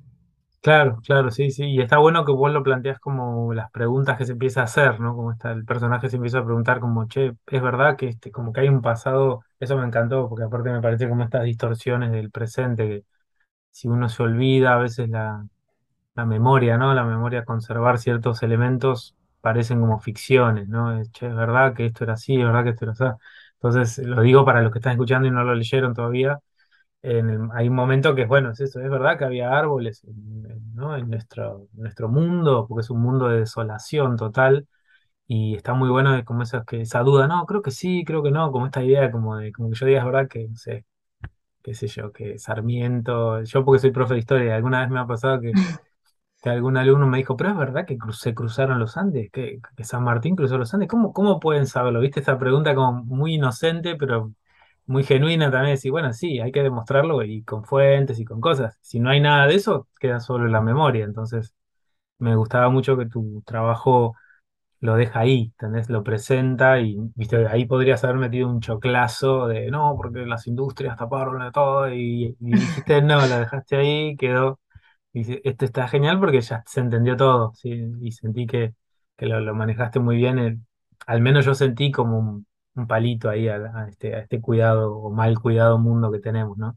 Claro, 0.64 0.98
claro, 1.04 1.30
sí, 1.30 1.50
sí. 1.50 1.64
Y 1.66 1.82
está 1.82 1.98
bueno 1.98 2.24
que 2.24 2.32
vos 2.32 2.50
lo 2.50 2.62
planteas 2.62 2.98
como 2.98 3.52
las 3.52 3.70
preguntas 3.70 4.16
que 4.16 4.24
se 4.24 4.32
empieza 4.32 4.62
a 4.62 4.64
hacer, 4.64 4.98
¿no? 4.98 5.14
Como 5.14 5.30
está, 5.32 5.52
el 5.52 5.66
personaje 5.66 6.08
se 6.08 6.16
empieza 6.16 6.38
a 6.38 6.44
preguntar 6.44 6.80
como, 6.80 7.06
che, 7.06 7.34
es 7.48 7.62
verdad 7.62 7.96
que 7.98 8.08
este, 8.08 8.30
como 8.32 8.50
que 8.50 8.60
hay 8.62 8.68
un 8.70 8.80
pasado, 8.80 9.44
eso 9.60 9.76
me 9.76 9.84
encantó, 9.84 10.26
porque 10.26 10.44
aparte 10.44 10.70
me 10.70 10.80
parece 10.80 11.06
como 11.06 11.22
estas 11.22 11.44
distorsiones 11.44 12.12
del 12.12 12.30
presente, 12.30 12.88
que 12.88 13.04
si 13.70 13.88
uno 13.88 14.08
se 14.08 14.22
olvida 14.22 14.74
a 14.74 14.78
veces 14.78 15.08
la, 15.10 15.46
la 16.14 16.26
memoria, 16.26 16.76
¿no? 16.78 16.94
La 16.94 17.04
memoria, 17.04 17.44
conservar 17.44 17.98
ciertos 17.98 18.42
elementos 18.42 19.16
parecen 19.40 19.80
como 19.80 20.00
ficciones, 20.00 20.68
¿no? 20.68 21.02
Che, 21.12 21.26
es 21.28 21.34
verdad 21.34 21.74
que 21.74 21.86
esto 21.86 22.04
era 22.04 22.14
así, 22.14 22.36
es 22.40 22.44
verdad 22.46 22.64
que 22.64 22.70
esto 22.70 22.84
era 22.86 22.92
así. 22.92 23.04
Entonces, 23.54 23.98
lo 24.06 24.22
digo 24.22 24.44
para 24.44 24.62
los 24.62 24.72
que 24.72 24.78
están 24.78 24.92
escuchando 24.92 25.28
y 25.28 25.30
no 25.30 25.44
lo 25.44 25.54
leyeron 25.54 25.94
todavía 25.94 26.38
en 27.04 27.30
el- 27.30 27.48
hay 27.54 27.68
un 27.68 27.74
momento 27.76 28.14
que 28.14 28.22
es 28.22 28.28
bueno, 28.28 28.50
es 28.52 28.60
eso, 28.60 28.80
es 28.80 28.90
verdad 28.90 29.18
que 29.18 29.24
había 29.24 29.50
árboles 29.58 30.04
en, 30.04 30.74
¿no? 30.74 30.96
en 30.96 31.10
nuestro, 31.10 31.68
nuestro 31.74 32.08
mundo, 32.08 32.66
porque 32.68 32.82
es 32.82 32.90
un 32.90 33.02
mundo 33.02 33.28
de 33.28 33.40
desolación 33.40 34.16
total, 34.16 34.66
y 35.26 35.56
está 35.56 35.74
muy 35.74 35.90
bueno 35.90 36.12
de 36.14 36.24
como 36.24 36.42
que, 36.66 36.82
esa 36.82 37.00
duda, 37.00 37.28
no, 37.28 37.46
creo 37.46 37.62
que 37.62 37.70
sí, 37.72 38.04
creo 38.06 38.22
que 38.22 38.30
no, 38.32 38.52
como 38.52 38.66
esta 38.66 38.84
idea 38.84 39.10
como 39.12 39.36
de, 39.38 39.52
como 39.52 39.70
que 39.70 39.76
yo 39.78 39.86
diga 39.86 40.00
es 40.00 40.06
verdad 40.06 40.28
que, 40.28 40.48
no 40.48 40.56
sé, 40.56 40.86
qué 41.62 41.74
sé 41.74 41.88
yo, 41.88 42.12
que 42.12 42.38
Sarmiento, 42.38 43.42
yo 43.44 43.64
porque 43.64 43.80
soy 43.80 43.92
profe 43.92 44.14
de 44.14 44.20
historia, 44.20 44.56
alguna 44.56 44.80
vez 44.82 44.90
me 44.90 45.00
ha 45.00 45.06
pasado 45.06 45.40
que 45.40 45.56
que 46.42 46.50
algún 46.50 46.76
alumno 46.76 47.06
me 47.06 47.18
dijo, 47.18 47.36
pero 47.36 47.50
es 47.50 47.56
verdad 47.56 47.86
que 47.86 47.96
cru- 47.98 48.12
se 48.12 48.34
cruzaron 48.34 48.78
los 48.78 48.96
Andes, 48.96 49.30
que, 49.30 49.60
que 49.76 49.84
San 49.84 50.04
Martín 50.04 50.36
cruzó 50.36 50.58
los 50.58 50.72
Andes, 50.74 50.88
¿cómo, 50.88 51.12
cómo 51.12 51.40
pueden 51.40 51.66
saberlo? 51.66 52.00
¿Viste 52.00 52.20
esa 52.20 52.38
pregunta 52.38 52.74
como 52.74 53.02
muy 53.04 53.34
inocente, 53.34 53.96
pero 53.96 54.32
muy 54.86 55.04
genuina 55.04 55.50
también? 55.50 55.74
Decir, 55.76 55.90
bueno, 55.92 56.12
sí, 56.12 56.40
hay 56.40 56.52
que 56.52 56.62
demostrarlo 56.62 57.22
y 57.22 57.42
con 57.44 57.64
fuentes 57.64 58.18
y 58.20 58.24
con 58.24 58.40
cosas. 58.40 58.78
Si 58.82 59.00
no 59.00 59.10
hay 59.10 59.20
nada 59.20 59.46
de 59.46 59.54
eso, 59.56 59.88
queda 60.00 60.20
solo 60.20 60.46
la 60.48 60.60
memoria. 60.60 61.04
Entonces, 61.04 61.54
me 62.18 62.36
gustaba 62.36 62.70
mucho 62.70 62.96
que 62.98 63.06
tu 63.06 63.42
trabajo 63.46 64.14
lo 64.80 64.96
deja 64.96 65.20
ahí, 65.20 65.44
¿entendés? 65.60 65.88
Lo 65.90 66.02
presenta 66.04 66.80
y, 66.80 66.98
viste, 67.14 67.46
ahí 67.48 67.64
podrías 67.66 68.04
haber 68.04 68.16
metido 68.16 68.48
un 68.48 68.60
choclazo 68.60 69.46
de, 69.48 69.70
no, 69.70 69.94
porque 69.96 70.26
las 70.26 70.46
industrias 70.46 70.96
taparon 70.96 71.40
de 71.42 71.50
todo 71.52 71.92
y, 71.92 72.36
y 72.40 72.56
dijiste, 72.58 73.00
no, 73.02 73.26
lo 73.26 73.38
dejaste 73.38 73.76
ahí, 73.76 74.16
quedó. 74.16 74.60
Dice, 75.12 75.40
esto 75.44 75.64
está 75.64 75.88
genial 75.88 76.20
porque 76.20 76.40
ya 76.42 76.62
se 76.66 76.80
entendió 76.80 77.16
todo, 77.16 77.52
¿sí? 77.54 77.70
Y 78.02 78.12
sentí 78.12 78.46
que, 78.46 78.74
que 79.16 79.26
lo, 79.26 79.54
manejaste 79.54 80.00
muy 80.00 80.16
bien. 80.16 80.38
el- 80.38 80.60
al 81.06 81.20
menos 81.22 81.44
yo 81.46 81.54
sentí 81.54 81.90
como 81.92 82.18
un, 82.18 82.46
un 82.74 82.86
palito 82.86 83.28
ahí 83.30 83.48
a, 83.48 83.86
este, 83.88 84.14
a 84.14 84.20
este 84.20 84.40
cuidado 84.40 84.96
o 84.96 85.10
mal 85.10 85.38
cuidado 85.38 85.78
mundo 85.78 86.10
que 86.12 86.20
tenemos, 86.20 86.58
¿no? 86.58 86.76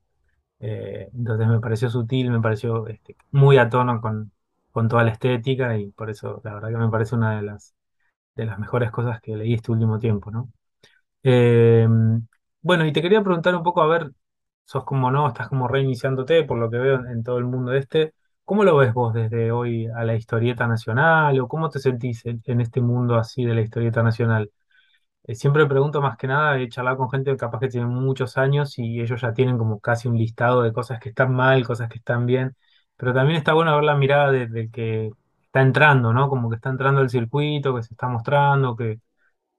Eh, 0.59 1.09
entonces 1.13 1.47
me 1.47 1.59
pareció 1.59 1.89
sutil, 1.89 2.31
me 2.31 2.41
pareció 2.41 2.87
este, 2.87 3.15
muy 3.31 3.57
a 3.57 3.69
tono 3.69 4.01
con, 4.01 4.31
con 4.71 4.87
toda 4.89 5.03
la 5.03 5.11
estética 5.11 5.77
y 5.77 5.91
por 5.91 6.09
eso 6.09 6.41
la 6.43 6.53
verdad 6.55 6.69
que 6.69 6.77
me 6.77 6.89
parece 6.89 7.15
una 7.15 7.37
de 7.37 7.43
las, 7.43 7.75
de 8.35 8.45
las 8.45 8.59
mejores 8.59 8.91
cosas 8.91 9.21
que 9.21 9.35
leí 9.37 9.53
este 9.55 9.71
último 9.71 9.99
tiempo, 9.99 10.31
¿no? 10.31 10.51
Eh, 11.23 11.87
bueno, 12.61 12.85
y 12.85 12.91
te 12.93 13.01
quería 13.01 13.23
preguntar 13.23 13.55
un 13.55 13.63
poco, 13.63 13.81
a 13.81 13.87
ver, 13.87 14.11
sos 14.65 14.83
como 14.85 15.11
no, 15.11 15.27
estás 15.27 15.49
como 15.49 15.67
reiniciándote, 15.67 16.43
por 16.43 16.57
lo 16.59 16.69
que 16.69 16.77
veo 16.77 17.05
en, 17.07 17.23
todo 17.23 17.37
el 17.37 17.45
mundo 17.45 17.73
este. 17.73 18.13
¿Cómo 18.43 18.63
lo 18.63 18.77
ves 18.77 18.93
vos 18.93 19.13
desde 19.13 19.51
hoy 19.51 19.87
a 19.87 20.03
la 20.05 20.15
historieta 20.15 20.67
nacional 20.67 21.39
o 21.39 21.47
cómo 21.47 21.69
te 21.69 21.79
sentís 21.79 22.25
en, 22.25 22.41
en 22.45 22.61
este 22.61 22.81
mundo 22.81 23.15
así 23.17 23.45
de 23.45 23.55
la 23.55 23.61
historieta 23.61 24.03
nacional? 24.03 24.51
Eh, 25.27 25.35
siempre 25.35 25.65
pregunto 25.65 26.01
más 26.01 26.15
que 26.17 26.27
nada, 26.27 26.57
he 26.57 26.69
charlado 26.69 26.97
con 26.97 27.09
gente 27.09 27.35
capaz 27.35 27.59
que 27.59 27.67
tiene 27.67 27.85
muchos 27.87 28.37
años 28.37 28.79
y 28.79 29.01
ellos 29.01 29.19
ya 29.21 29.33
tienen 29.33 29.57
como 29.57 29.79
casi 29.81 30.07
un 30.07 30.17
listado 30.17 30.61
de 30.61 30.71
cosas 30.71 30.99
que 31.01 31.09
están 31.09 31.33
mal, 31.35 31.65
cosas 31.65 31.89
que 31.89 31.97
están 31.97 32.25
bien, 32.25 32.55
pero 32.95 33.13
también 33.13 33.37
está 33.37 33.53
bueno 33.53 33.75
ver 33.75 33.83
la 33.83 33.95
mirada 33.95 34.31
de- 34.31 34.47
del 34.47 34.71
que 34.71 35.11
está 35.45 35.61
entrando, 35.61 36.13
¿no? 36.13 36.29
Como 36.29 36.49
que 36.49 36.55
está 36.55 36.69
entrando 36.69 37.01
el 37.01 37.09
circuito, 37.09 37.75
que 37.75 37.83
se 37.83 37.93
está 37.93 38.07
mostrando, 38.07 38.75
que 38.75 38.99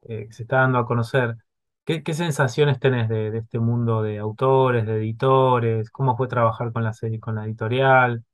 eh, 0.03 0.29
se 0.31 0.43
está 0.45 0.59
dando 0.59 0.79
a 0.79 0.87
conocer. 0.87 1.37
¿Qué, 1.85 2.03
sensaciones 2.15 2.81
tenés 2.81 3.09
de, 3.09 3.37
este 3.39 3.59
mundo 3.61 4.03
de 4.03 4.19
autores, 4.19 4.87
de 4.87 4.97
editores? 4.99 5.91
¿Cómo 5.91 6.17
fue 6.17 6.29
trabajar 6.29 6.73
con 6.73 6.85
la 6.85 6.93
con 7.21 7.37
la 7.37 7.45
editorial? 7.47 8.25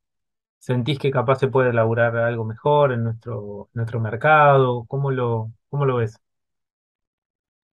¿Sentís 0.60 0.98
que 1.00 1.10
capaz 1.12 1.36
se 1.38 1.48
puede 1.48 1.70
elaborar 1.70 2.16
algo 2.18 2.44
mejor 2.46 2.92
en 2.92 3.04
nuestro, 3.04 3.70
nuestro 3.74 4.00
mercado? 4.00 4.84
¿Cómo 4.88 5.10
lo, 5.12 5.52
cómo 5.70 5.86
lo 5.86 5.96
ves? 5.98 6.20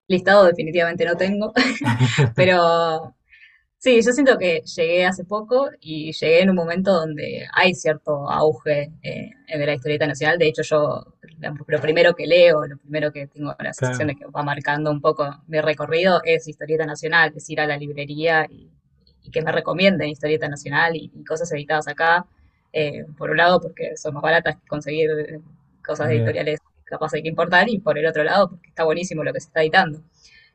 Listado 0.08 0.46
definitivamente 0.46 1.06
no 1.06 1.16
tengo, 1.16 1.54
pero 2.36 3.16
Sí, 3.78 4.02
yo 4.04 4.12
siento 4.14 4.38
que 4.38 4.62
llegué 4.62 5.06
hace 5.06 5.26
poco 5.26 5.70
y 5.82 6.12
llegué 6.14 6.42
en 6.42 6.50
un 6.52 6.56
momento 6.56 6.94
donde 6.94 7.48
hay 7.54 7.74
cierto 7.76 8.30
auge 8.30 8.92
eh, 9.04 9.32
de 9.48 9.66
la 9.66 9.74
historieta 9.76 10.08
nacional. 10.08 10.38
De 10.38 10.48
hecho, 10.48 10.64
yo 10.64 11.06
lo 11.68 11.82
primero 11.82 12.14
que 12.16 12.28
leo, 12.28 12.66
lo 12.68 12.78
primero 12.78 13.12
que 13.12 13.28
tengo 13.28 13.56
la 13.60 13.74
sensación 13.74 14.08
Claro. 14.08 14.10
de 14.10 14.16
que 14.16 14.26
va 14.28 14.44
marcando 14.44 14.92
un 14.92 15.02
poco 15.02 15.28
mi 15.48 15.62
recorrido 15.62 16.22
es 16.24 16.48
historieta 16.48 16.86
nacional, 16.86 17.34
es 17.36 17.50
ir 17.50 17.60
a 17.62 17.68
la 17.68 17.78
librería 17.78 18.46
y, 18.50 18.70
y 19.24 19.32
que 19.32 19.42
me 19.42 19.52
recomienden 19.52 20.10
historieta 20.10 20.48
nacional 20.48 20.96
y, 20.96 21.12
y 21.14 21.24
cosas 21.26 21.52
editadas 21.52 21.88
acá. 21.88 22.26
Eh, 22.74 23.06
por 23.18 23.32
un 23.32 23.38
lado, 23.38 23.60
porque 23.62 23.98
son 23.98 24.14
más 24.14 24.24
baratas 24.24 24.56
que 24.58 24.68
conseguir 24.68 25.10
eh, 25.12 25.40
cosas 25.86 26.08
de 26.08 26.16
editoriales 26.18 26.60
capaz 26.92 27.16
hay 27.16 27.24
que 27.24 27.30
importar, 27.30 27.70
y 27.70 27.80
por 27.80 27.98
el 28.00 28.08
otro 28.08 28.24
lado, 28.26 28.50
porque 28.52 28.70
está 28.70 28.86
buenísimo 28.86 29.24
lo 29.26 29.34
que 29.34 29.42
se 29.42 29.48
está 29.50 29.62
editando. 29.64 30.04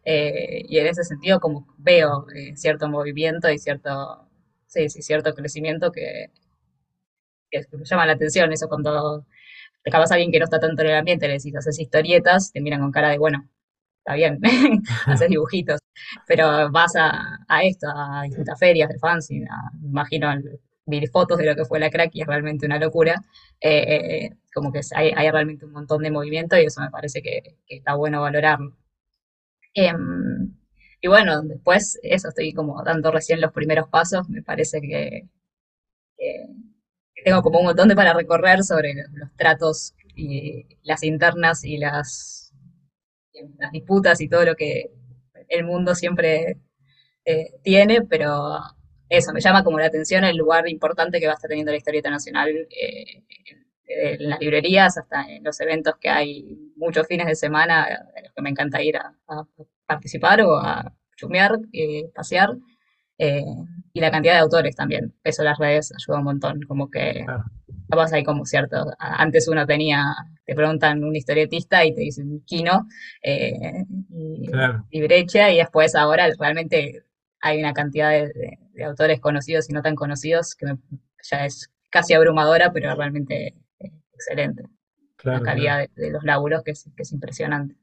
Eh, 0.05 0.62
y 0.68 0.79
en 0.79 0.87
ese 0.88 1.05
sentido, 1.05 1.40
como 1.40 1.66
veo 1.79 2.27
eh, 2.35 2.57
cierto 2.57 2.88
movimiento 2.88 3.51
y 3.51 3.59
cierto, 3.59 4.29
sí, 4.68 4.88
sí, 4.90 5.03
cierto 5.03 5.35
crecimiento 5.35 5.92
que, 5.92 6.31
que 7.51 7.62
llama 7.85 8.07
la 8.07 8.12
atención. 8.12 8.53
Eso 8.53 8.68
cuando 8.68 9.27
capaz 9.85 10.12
alguien 10.12 10.33
que 10.33 10.38
no 10.40 10.44
está 10.44 10.61
tanto 10.61 10.83
en 10.83 10.90
el 10.90 10.96
ambiente, 10.96 11.29
le 11.29 11.35
decís, 11.35 11.57
haces 11.57 11.81
historietas, 11.81 12.53
te 12.53 12.61
miran 12.61 12.81
con 12.81 12.92
cara 12.92 13.11
de, 13.11 13.18
bueno, 13.18 13.49
está 14.01 14.14
bien, 14.14 14.40
haces 15.07 15.29
dibujitos. 15.31 15.81
Pero 16.29 16.70
vas 16.72 16.96
a, 16.96 17.40
a 17.49 17.64
esto, 17.64 17.88
a 17.94 18.22
distintas 18.25 18.59
ferias 18.59 18.90
de 18.90 18.99
me 19.81 19.88
imagino 19.90 20.33
el- 20.33 20.61
vi 20.87 21.07
fotos 21.09 21.38
de 21.38 21.46
lo 21.46 21.57
que 21.57 21.64
fue 21.64 21.81
la 21.81 21.90
crack 21.90 22.11
y 22.14 22.22
es 22.22 22.27
realmente 22.27 22.66
una 22.66 22.79
locura. 22.79 23.25
Eh, 23.61 24.27
eh, 24.27 24.31
como 24.55 24.72
que 24.72 24.81
hay, 24.94 25.12
hay 25.16 25.31
realmente 25.31 25.66
un 25.66 25.72
montón 25.72 26.03
de 26.03 26.11
movimiento 26.11 26.57
y 26.57 26.64
eso 26.66 26.81
me 26.81 26.90
parece 26.90 27.22
que, 27.22 27.57
está 27.68 27.94
bueno 27.94 28.22
valorarlo. 28.22 28.77
Em, 29.75 30.57
y 31.01 31.09
bueno, 31.09 31.42
después 31.42 31.99
eso 32.03 32.29
estoy 32.29 32.53
como 32.53 32.83
dando 32.83 33.11
recién 33.12 33.40
los 33.40 33.53
primeros 33.53 33.88
pasos, 33.88 34.29
me 34.29 34.42
parece 34.42 34.81
que, 34.81 35.29
tengo 37.25 37.42
como 37.42 37.59
un 37.61 37.66
montón 37.66 37.88
de 37.88 37.96
para 37.96 38.14
recorrer 38.14 38.62
sobre 38.62 38.94
los, 38.94 39.35
tratos 39.37 39.94
y 40.14 40.66
las 40.83 41.03
internas 41.03 41.64
y 41.64 41.79
las, 41.79 42.53
disputas 43.72 44.20
y 44.20 44.29
todo 44.29 44.44
lo 44.44 44.55
que 44.57 44.90
el 45.49 45.64
mundo 45.64 45.94
siempre 45.94 46.59
eh, 47.25 47.53
tiene, 47.62 48.03
pero 48.03 48.61
eso, 49.08 49.32
me 49.32 49.40
llama 49.40 49.62
como 49.64 49.78
la 49.78 49.86
atención 49.86 50.24
el 50.24 50.36
lugar 50.36 50.68
importante 50.68 51.20
que 51.20 51.26
va 51.26 51.32
a 51.32 51.36
estar 51.36 51.48
teniendo 51.48 51.72
la 51.72 51.78
historieta 51.78 52.10
nacional 52.10 52.48
eh, 52.50 53.22
en, 53.46 53.66
en 54.22 54.30
las 54.30 54.40
librerías, 54.40 54.98
hasta 54.98 55.24
en 55.30 55.44
los 55.44 55.60
eventos 55.60 55.94
que 56.00 56.08
hay 56.08 56.44
muchos 56.76 57.06
fines 57.06 57.26
de 57.26 57.36
semana, 57.36 57.84
a 57.84 58.20
los 58.22 58.32
que 58.34 58.42
me 58.42 58.50
encanta 58.50 58.82
ir 58.82 58.96
a, 58.96 59.14
a 59.28 59.44
participar 59.86 60.42
o 60.42 60.56
a 60.58 60.92
chumear, 61.16 61.58
eh, 61.72 62.10
pasear, 62.14 62.56
eh, 63.18 63.42
y 63.92 64.00
la 64.00 64.10
cantidad 64.10 64.34
de 64.34 64.40
autores 64.40 64.76
también. 64.76 65.14
Eso 65.24 65.42
las 65.42 65.58
redes 65.58 65.92
ayuda 65.96 66.18
un 66.18 66.24
montón, 66.24 66.60
como 66.68 66.90
que 66.90 67.22
Claro. 67.24 67.44
capaz 67.88 68.12
hay 68.12 68.24
como 68.24 68.44
cierto, 68.44 68.84
antes 68.98 69.48
uno 69.48 69.64
tenía, 69.66 70.02
te 70.44 70.54
preguntan 70.54 71.02
un 71.02 71.14
historietista 71.16 71.84
y 71.84 71.94
te 71.94 72.00
dicen 72.02 72.42
Kino 72.44 72.86
eh, 73.22 73.84
y, 74.10 74.46
Claro. 74.48 74.84
y 74.90 75.00
Breccia, 75.02 75.50
y 75.52 75.58
después 75.58 75.94
ahora 75.94 76.28
realmente 76.38 77.04
hay 77.40 77.58
una 77.60 77.72
cantidad 77.72 78.10
de, 78.10 78.26
de- 78.28 78.58
de 78.76 78.84
autores 78.84 79.20
conocidos 79.20 79.70
y 79.70 79.74
no 79.74 79.82
tan 79.82 79.96
conocidos 79.96 80.54
que 80.56 80.66
me- 80.66 80.78
ya 81.22 81.46
es 81.46 81.72
casi 81.90 82.14
abrumadora, 82.14 82.72
pero 82.72 82.94
realmente 82.96 83.48
eh, 83.80 83.92
excelente. 84.14 84.64
La 85.30 85.40
claro. 85.40 85.42
calidad 85.42 85.78
de, 85.80 85.90
de 85.96 86.10
los 86.12 86.24
lábulos 86.24 86.62
que 86.64 86.72
es, 86.72 86.84
que 86.96 87.02
es 87.04 87.12
impresionante. 87.12 87.76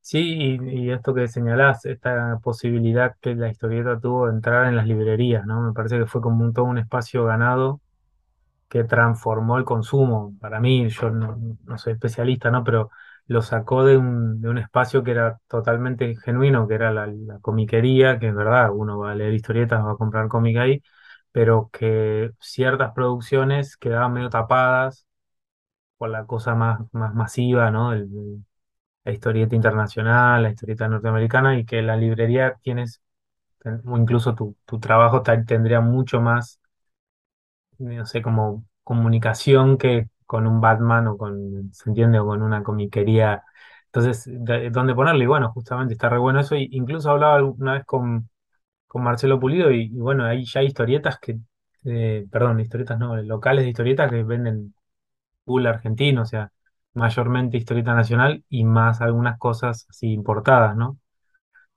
Sí, 0.00 0.18
y, 0.62 0.86
y 0.86 0.90
esto 0.90 1.12
que 1.14 1.28
señalás, 1.28 1.84
esta 1.84 2.38
posibilidad 2.42 3.14
que 3.20 3.34
la 3.34 3.50
historieta 3.50 4.00
tuvo 4.00 4.26
de 4.26 4.32
entrar 4.32 4.66
en 4.66 4.76
las 4.76 4.86
librerías, 4.86 5.44
¿no? 5.44 5.60
Me 5.60 5.72
parece 5.74 5.98
que 5.98 6.06
fue 6.06 6.22
como 6.22 6.44
un, 6.44 6.52
todo 6.54 6.64
un 6.64 6.78
espacio 6.78 7.24
ganado 7.26 7.82
que 8.68 8.84
transformó 8.84 9.58
el 9.58 9.64
consumo. 9.64 10.34
Para 10.40 10.60
mí, 10.60 10.88
yo 10.90 11.10
no, 11.10 11.38
no 11.64 11.78
soy 11.78 11.94
especialista, 11.94 12.50
¿no? 12.50 12.64
Pero 12.64 12.90
lo 13.28 13.42
sacó 13.42 13.84
de 13.84 13.96
un, 13.98 14.40
de 14.42 14.50
un 14.50 14.58
espacio 14.58 15.04
que 15.04 15.12
era 15.12 15.40
totalmente 15.48 16.16
genuino, 16.16 16.68
que 16.68 16.74
era 16.76 16.92
la, 16.92 17.08
comiquería, 17.42 18.18
que 18.18 18.28
es 18.28 18.34
verdad, 18.34 18.70
uno 18.72 18.98
va 18.98 19.12
a 19.12 19.14
leer 19.14 19.34
historietas, 19.34 19.84
va 19.84 19.92
a 19.92 19.96
comprar 19.96 20.28
cómic 20.28 20.56
ahí, 20.58 20.82
pero 21.32 21.70
que 21.72 22.32
ciertas 22.40 22.92
producciones 22.94 23.76
quedaban 23.76 24.14
medio 24.14 24.30
tapadas 24.30 25.06
por 25.98 26.10
la 26.10 26.26
cosa 26.26 26.54
más, 26.54 26.80
más 26.92 27.14
masiva, 27.14 27.70
¿no? 27.70 27.92
El- 27.92 28.44
la 29.04 29.12
historieta 29.12 29.56
internacional, 29.56 30.42
la 30.44 30.50
historieta 30.50 30.88
norteamericana, 30.88 31.58
y 31.58 31.64
que 31.66 31.82
la 31.82 31.96
librería 31.96 32.56
tienes, 32.62 33.02
o 33.86 33.98
incluso 33.98 34.34
tu, 34.34 34.56
tu 34.66 34.80
trabajo 34.80 35.22
tendría 35.46 35.80
mucho 35.80 36.20
más 36.20 36.60
no 37.78 38.06
sé, 38.06 38.22
como 38.22 38.64
comunicación 38.84 39.78
que 39.78 40.08
con 40.28 40.46
un 40.48 40.62
Batman 40.62 41.08
o 41.08 41.18
con, 41.18 41.72
¿se 41.74 41.90
entiende? 41.90 42.20
O 42.20 42.26
con 42.28 42.42
una 42.42 42.64
comiquería. 42.64 43.44
Entonces, 43.86 44.24
de- 44.28 44.70
¿dónde 44.70 44.94
ponerle? 44.96 45.24
Y 45.24 45.28
bueno, 45.28 45.52
justamente 45.52 45.94
está 45.94 46.10
re 46.10 46.18
bueno 46.18 46.40
eso. 46.40 46.56
Incluso 46.56 47.10
hablaba 47.12 47.42
una 47.44 47.74
vez 47.74 47.86
con, 47.86 48.30
con 48.88 49.02
Marcelo 49.04 49.40
Pulido 49.40 49.70
y, 49.72 49.84
y 49.86 49.90
bueno, 50.00 50.24
ahí 50.26 50.44
ya 50.46 50.60
hay 50.60 50.66
historietas 50.68 51.18
que, 51.20 51.38
eh, 51.86 52.26
perdón, 52.30 52.60
historietas 52.60 52.98
no, 52.98 53.16
locales 53.22 53.64
de 53.64 53.70
historietas 53.70 54.10
que 54.10 54.22
venden 54.24 54.74
full 55.44 55.66
argentino, 55.66 56.22
o 56.22 56.26
sea, 56.26 56.52
mayormente 56.94 57.56
historieta 57.58 57.94
nacional 57.94 58.44
y 58.48 58.64
más 58.64 59.00
algunas 59.00 59.38
cosas 59.38 59.86
así 59.90 60.12
importadas, 60.12 60.76
¿no? 60.76 60.98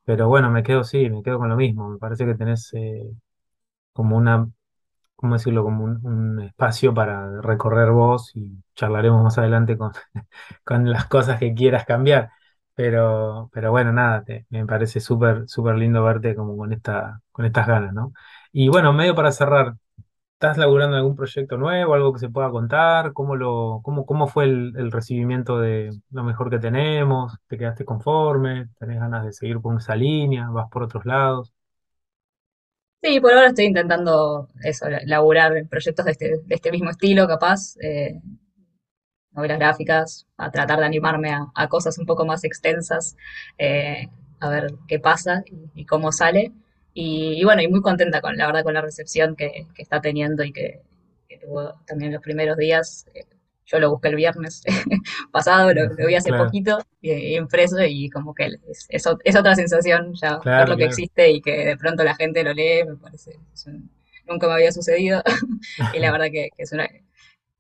Pero 0.06 0.28
bueno, 0.28 0.50
me 0.52 0.64
quedo, 0.64 0.84
sí, 0.84 1.10
me 1.10 1.24
quedo 1.24 1.40
con 1.40 1.50
lo 1.50 1.56
mismo. 1.56 1.90
Me 1.90 1.98
parece 2.00 2.26
que 2.26 2.36
tenés 2.36 2.72
eh, 2.74 3.12
como 3.94 4.18
una 4.18 4.50
¿cómo 5.22 5.36
decirlo? 5.36 5.64
Como 5.64 5.86
un, 5.86 6.42
espacio 6.42 6.94
para 6.94 7.42
recorrer 7.42 7.92
vos 7.92 8.32
y 8.36 8.52
charlaremos 8.76 9.24
más 9.24 9.38
adelante 9.38 9.78
con, 9.78 9.92
con 10.66 10.90
las 10.92 11.08
cosas 11.08 11.40
que 11.40 11.54
quieras 11.54 11.86
cambiar. 11.86 12.32
Pero, 12.74 13.50
pero 13.54 13.72
bueno, 13.72 13.92
nada, 13.94 14.24
me 14.50 14.66
parece 14.66 15.00
súper, 15.00 15.48
súper 15.48 15.76
lindo 15.76 16.04
verte 16.04 16.36
como 16.36 16.58
con 16.58 16.74
esta, 16.74 17.22
con 17.32 17.46
estas 17.46 17.68
ganas, 17.68 17.94
¿no? 17.94 18.14
Y 18.52 18.70
bueno, 18.70 18.94
medio 18.94 19.14
para 19.16 19.32
cerrar, 19.32 19.76
¿estás 20.34 20.58
laburando 20.58 20.98
algún 20.98 21.16
proyecto 21.16 21.58
nuevo, 21.58 21.94
algo 21.94 22.14
que 22.14 22.20
se 22.20 22.30
pueda 22.30 22.50
contar? 22.52 23.14
¿Cómo 23.14 23.36
lo, 23.36 23.82
cómo, 23.84 24.06
cómo 24.06 24.28
fue 24.28 24.46
el, 24.46 24.92
recibimiento 24.92 25.60
de 25.60 25.92
lo 26.12 26.24
mejor 26.24 26.50
que 26.50 26.60
tenemos? 26.60 27.38
¿Te 27.48 27.58
quedaste 27.58 27.86
conforme? 27.86 28.70
¿Tenés 28.80 29.00
ganas 29.00 29.26
de 29.26 29.34
seguir 29.34 29.60
por 29.62 29.78
esa 29.78 29.96
línea? 29.96 30.50
¿Vas 30.50 30.70
por 30.70 30.84
otros 30.84 31.06
lados? 31.06 31.54
Sí, 33.04 33.20
por 33.20 33.34
ahora 33.34 33.48
estoy 33.48 33.66
intentando 33.66 34.48
eso, 34.64 34.88
la- 34.90 35.02
laburar 35.06 35.68
proyectos 35.70 36.06
de 36.06 36.12
este, 36.12 36.26
de 36.46 36.56
este 36.56 36.72
mismo 36.72 36.90
estilo, 36.92 37.28
capaz, 37.28 37.76
eh, 37.82 38.22
novelas 39.32 39.60
gráficas, 39.60 40.28
a 40.38 40.52
tratar 40.52 40.80
de 40.80 40.86
animarme 40.86 41.32
a, 41.34 41.68
cosas 41.70 41.98
un 41.98 42.06
poco 42.06 42.26
más 42.26 42.44
extensas, 42.44 43.16
eh, 43.58 44.08
a 44.40 44.50
ver 44.50 44.74
qué 44.88 45.00
pasa 45.00 45.44
y, 45.76 45.86
cómo 45.86 46.12
sale. 46.12 46.52
Y, 46.94 47.44
bueno, 47.46 47.62
y 47.62 47.68
muy 47.70 47.82
contenta 47.82 48.20
con 48.22 48.36
la 48.38 48.48
verdad 48.48 48.64
con 48.64 48.74
la 48.74 48.82
recepción 48.82 49.36
que, 49.36 49.68
está 49.78 50.02
teniendo 50.02 50.44
y 50.44 50.52
que, 50.52 50.82
que 51.30 51.38
tuvo 51.38 51.74
también 51.88 52.12
los 52.14 52.22
primeros 52.22 52.58
días. 52.58 53.06
Eh, 53.14 53.26
Yo 53.72 53.80
lo 53.80 53.92
busqué 53.92 54.10
el 54.10 54.16
viernes 54.16 54.64
pasado, 55.32 55.74
lo, 55.74 55.86
lo 55.94 56.08
vi 56.08 56.16
hace 56.16 56.34
Claro, 56.34 56.34
poquito 56.34 56.80
eh, 57.02 57.36
impreso 57.38 57.78
y 57.84 58.10
como 58.10 58.34
que 58.34 58.46
es, 58.70 58.88
es 58.90 59.06
ot- 59.08 59.22
es 59.24 59.36
otra 59.36 59.56
sensación 59.56 60.14
ya 60.16 60.40
ver 60.56 60.68
claro, 60.68 60.70
lo 60.70 60.78
que 60.78 60.86
existe 60.86 61.32
y 61.32 61.42
que 61.42 61.66
de 61.66 61.78
pronto 61.78 62.04
la 62.04 62.16
gente 62.16 62.44
lo 62.44 62.54
lee, 62.54 62.84
me 62.86 62.96
parece, 62.98 63.40
un- 63.68 63.90
nunca 64.28 64.48
me 64.48 64.54
había 64.54 64.72
sucedido. 64.72 65.24
Y 65.92 66.00
la 66.00 66.12
verdad 66.12 66.28
que, 66.32 66.50
que 66.56 66.64
es 66.64 66.72
una, 66.72 66.88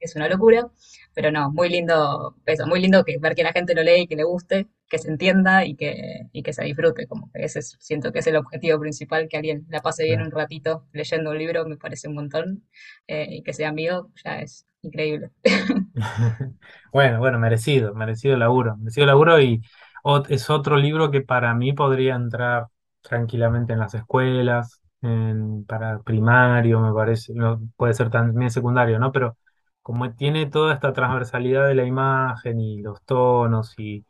es 0.05 0.15
una 0.15 0.27
locura, 0.29 0.67
pero 1.13 1.31
no, 1.31 1.51
muy 1.51 1.69
lindo 1.69 2.35
eso, 2.45 2.67
muy 2.67 2.79
lindo 2.81 3.03
que 3.05 3.17
ver 3.19 3.35
que 3.35 3.43
la 3.43 3.53
gente 3.53 3.75
lo 3.75 3.83
lee 3.83 4.01
y 4.01 4.07
que 4.07 4.15
le 4.15 4.23
guste, 4.23 4.67
que 4.89 4.97
se 4.99 5.09
entienda 5.09 5.65
y 5.65 5.75
que, 5.75 6.27
y 6.31 6.43
que 6.43 6.53
se 6.53 6.63
disfrute, 6.63 7.07
como 7.07 7.31
que 7.31 7.43
ese 7.45 7.59
es- 7.59 7.77
siento 7.79 8.11
que 8.11 8.19
es 8.19 8.27
el 8.27 8.35
objetivo 8.37 8.79
principal, 8.79 9.27
que 9.29 9.37
alguien 9.37 9.65
la 9.69 9.81
pase 9.81 10.03
bien 10.03 10.21
un 10.21 10.31
ratito 10.31 10.85
leyendo 10.93 11.31
un 11.31 11.37
libro, 11.37 11.65
me 11.65 11.77
parece 11.77 12.07
un 12.07 12.15
montón, 12.15 12.63
eh, 13.07 13.27
y 13.29 13.43
que 13.43 13.53
sea 13.53 13.69
amigo, 13.69 14.11
ya 14.23 14.41
es 14.41 14.65
increíble. 14.81 15.31
Bueno, 16.93 17.19
bueno, 17.19 17.39
merecido, 17.39 17.93
merecido 17.93 18.37
laburo, 18.37 18.77
merecido 18.77 19.05
laburo 19.07 19.39
y 19.41 19.61
ot- 20.03 20.27
es 20.29 20.49
otro 20.49 20.77
libro 20.77 21.11
que 21.11 21.21
para 21.21 21.53
mí 21.53 21.73
podría 21.73 22.15
entrar 22.15 22.67
tranquilamente 23.01 23.73
en 23.73 23.79
las 23.79 23.93
escuelas, 23.93 24.81
en- 25.01 25.65
para 25.65 25.99
primario, 26.01 26.79
me 26.81 26.93
parece, 26.93 27.33
no, 27.33 27.61
puede 27.75 27.93
ser 27.93 28.09
también 28.09 28.49
secundario, 28.51 28.99
¿no? 28.99 29.11
Pero 29.11 29.37
como 29.81 30.13
tiene 30.15 30.45
toda 30.47 30.73
esta 30.73 30.93
transversalidad 30.93 31.67
de 31.67 31.75
la 31.75 31.85
imagen 31.85 32.59
y 32.59 32.81
los 32.81 33.01
tonos 33.03 33.73
y 33.79 34.05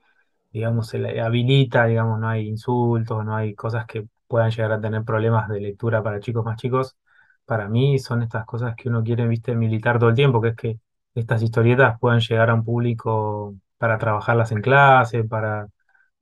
digamos, 0.52 0.88
se 0.90 1.22
habilita, 1.22 1.86
digamos, 1.86 2.20
no 2.20 2.28
hay 2.30 2.48
insultos, 2.48 3.24
no 3.26 3.36
hay 3.36 3.56
cosas 3.56 3.86
que 3.86 4.08
puedan 4.28 4.52
llegar 4.52 4.72
a 4.74 4.82
tener 4.82 5.04
problemas 5.04 5.50
de 5.50 5.62
lectura 5.62 6.04
para 6.04 6.20
chicos 6.20 6.46
más 6.46 6.58
chicos. 6.58 6.98
Para 7.46 7.68
mí 7.70 8.00
son 8.00 8.22
estas 8.24 8.46
cosas 8.46 8.76
que 8.76 8.90
uno 8.90 9.04
quiere, 9.04 9.28
viste, 9.28 9.56
militar 9.56 10.00
todo 10.00 10.10
el 10.10 10.16
tiempo, 10.16 10.42
que 10.42 10.50
es 10.50 10.56
que 10.56 10.80
estas 11.16 11.42
historietas 11.42 12.00
puedan 12.00 12.20
llegar 12.22 12.50
a 12.50 12.54
un 12.56 12.64
público 12.64 13.56
para 13.78 13.98
trabajarlas 13.98 14.52
en 14.52 14.62
clase, 14.62 15.24
para 15.24 15.68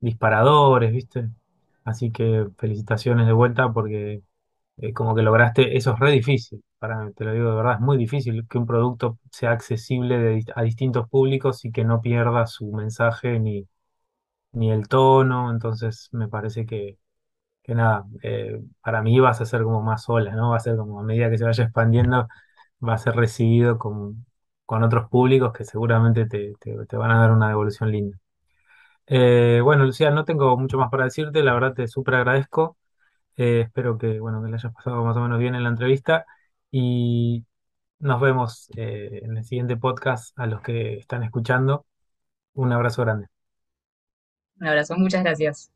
disparadores, 0.00 0.92
viste. 0.92 1.28
Así 1.84 2.10
que 2.12 2.46
felicitaciones 2.58 3.26
de 3.26 3.32
vuelta 3.32 3.72
porque 3.72 4.22
eh, 4.80 4.92
como 4.92 5.14
que 5.14 5.22
lograste, 5.22 5.76
eso 5.76 5.92
es 5.94 5.98
re 6.00 6.12
difícil, 6.12 6.62
para, 6.78 7.10
te 7.12 7.24
lo 7.24 7.32
digo 7.34 7.50
de 7.50 7.56
verdad, 7.56 7.74
es 7.74 7.80
muy 7.80 7.96
difícil 7.98 8.46
que 8.48 8.58
un 8.58 8.66
producto 8.66 9.18
sea 9.30 9.52
accesible 9.52 10.42
a 10.54 10.62
distintos 10.62 11.08
públicos 11.08 11.64
y 11.64 11.72
que 11.72 11.84
no 11.84 12.00
pierda 12.02 12.46
su 12.46 12.72
mensaje 12.72 13.38
ni, 13.40 13.66
ni 14.52 14.70
el 14.72 14.88
tono, 14.88 15.50
entonces 15.50 16.08
me 16.12 16.28
parece 16.28 16.66
que, 16.66 16.98
que 17.62 17.74
nada, 17.76 18.06
eh, 18.22 18.60
para 18.82 19.02
mí 19.02 19.20
vas 19.20 19.40
a 19.40 19.46
ser 19.46 19.62
como 19.64 19.82
más 19.82 20.04
sola, 20.04 20.34
¿no? 20.34 20.50
Va 20.52 20.58
a 20.58 20.60
ser 20.60 20.76
como 20.76 21.00
a 21.00 21.04
medida 21.04 21.30
que 21.30 21.38
se 21.38 21.44
vaya 21.44 21.64
expandiendo, 21.64 22.28
va 22.86 22.94
a 22.94 22.98
ser 22.98 23.16
recibido 23.16 23.78
con, 23.78 24.26
con 24.66 24.82
otros 24.84 25.08
públicos 25.10 25.52
que 25.54 25.64
seguramente 25.64 26.26
te, 26.26 26.54
te, 26.60 26.76
te 26.86 26.96
van 26.98 27.10
a 27.12 27.20
dar 27.20 27.32
una 27.32 27.48
devolución 27.48 27.90
linda. 27.92 28.18
Eh, 29.06 29.60
bueno, 29.64 29.84
Lucía, 29.84 30.10
no 30.10 30.24
tengo 30.24 30.56
mucho 30.58 30.78
más 30.78 30.90
para 30.90 31.04
decirte, 31.04 31.42
la 31.42 31.54
verdad 31.54 31.74
te 31.74 31.88
súper 31.88 32.16
agradezco. 32.16 32.78
Eh, 33.40 33.62
espero 33.62 33.96
que, 33.98 34.20
bueno, 34.20 34.42
que 34.42 34.48
le 34.50 34.56
hayas 34.56 34.72
pasado 34.74 35.02
más 35.04 35.16
o 35.16 35.20
menos 35.20 35.38
bien 35.38 35.54
en 35.54 35.62
la 35.64 35.70
entrevista 35.70 36.26
y 36.70 37.46
nos 38.00 38.20
vemos 38.20 38.68
eh, 38.76 39.20
en 39.24 39.36
el 39.38 39.44
siguiente 39.44 39.76
podcast 39.78 40.38
a 40.38 40.46
los 40.46 40.60
que 40.62 40.94
están 40.98 41.22
escuchando. 41.22 41.86
Un 42.54 42.72
abrazo 42.72 43.02
grande. 43.02 43.28
Un 44.60 44.68
abrazo, 44.68 44.94
muchas 44.96 45.24
gracias. 45.24 45.72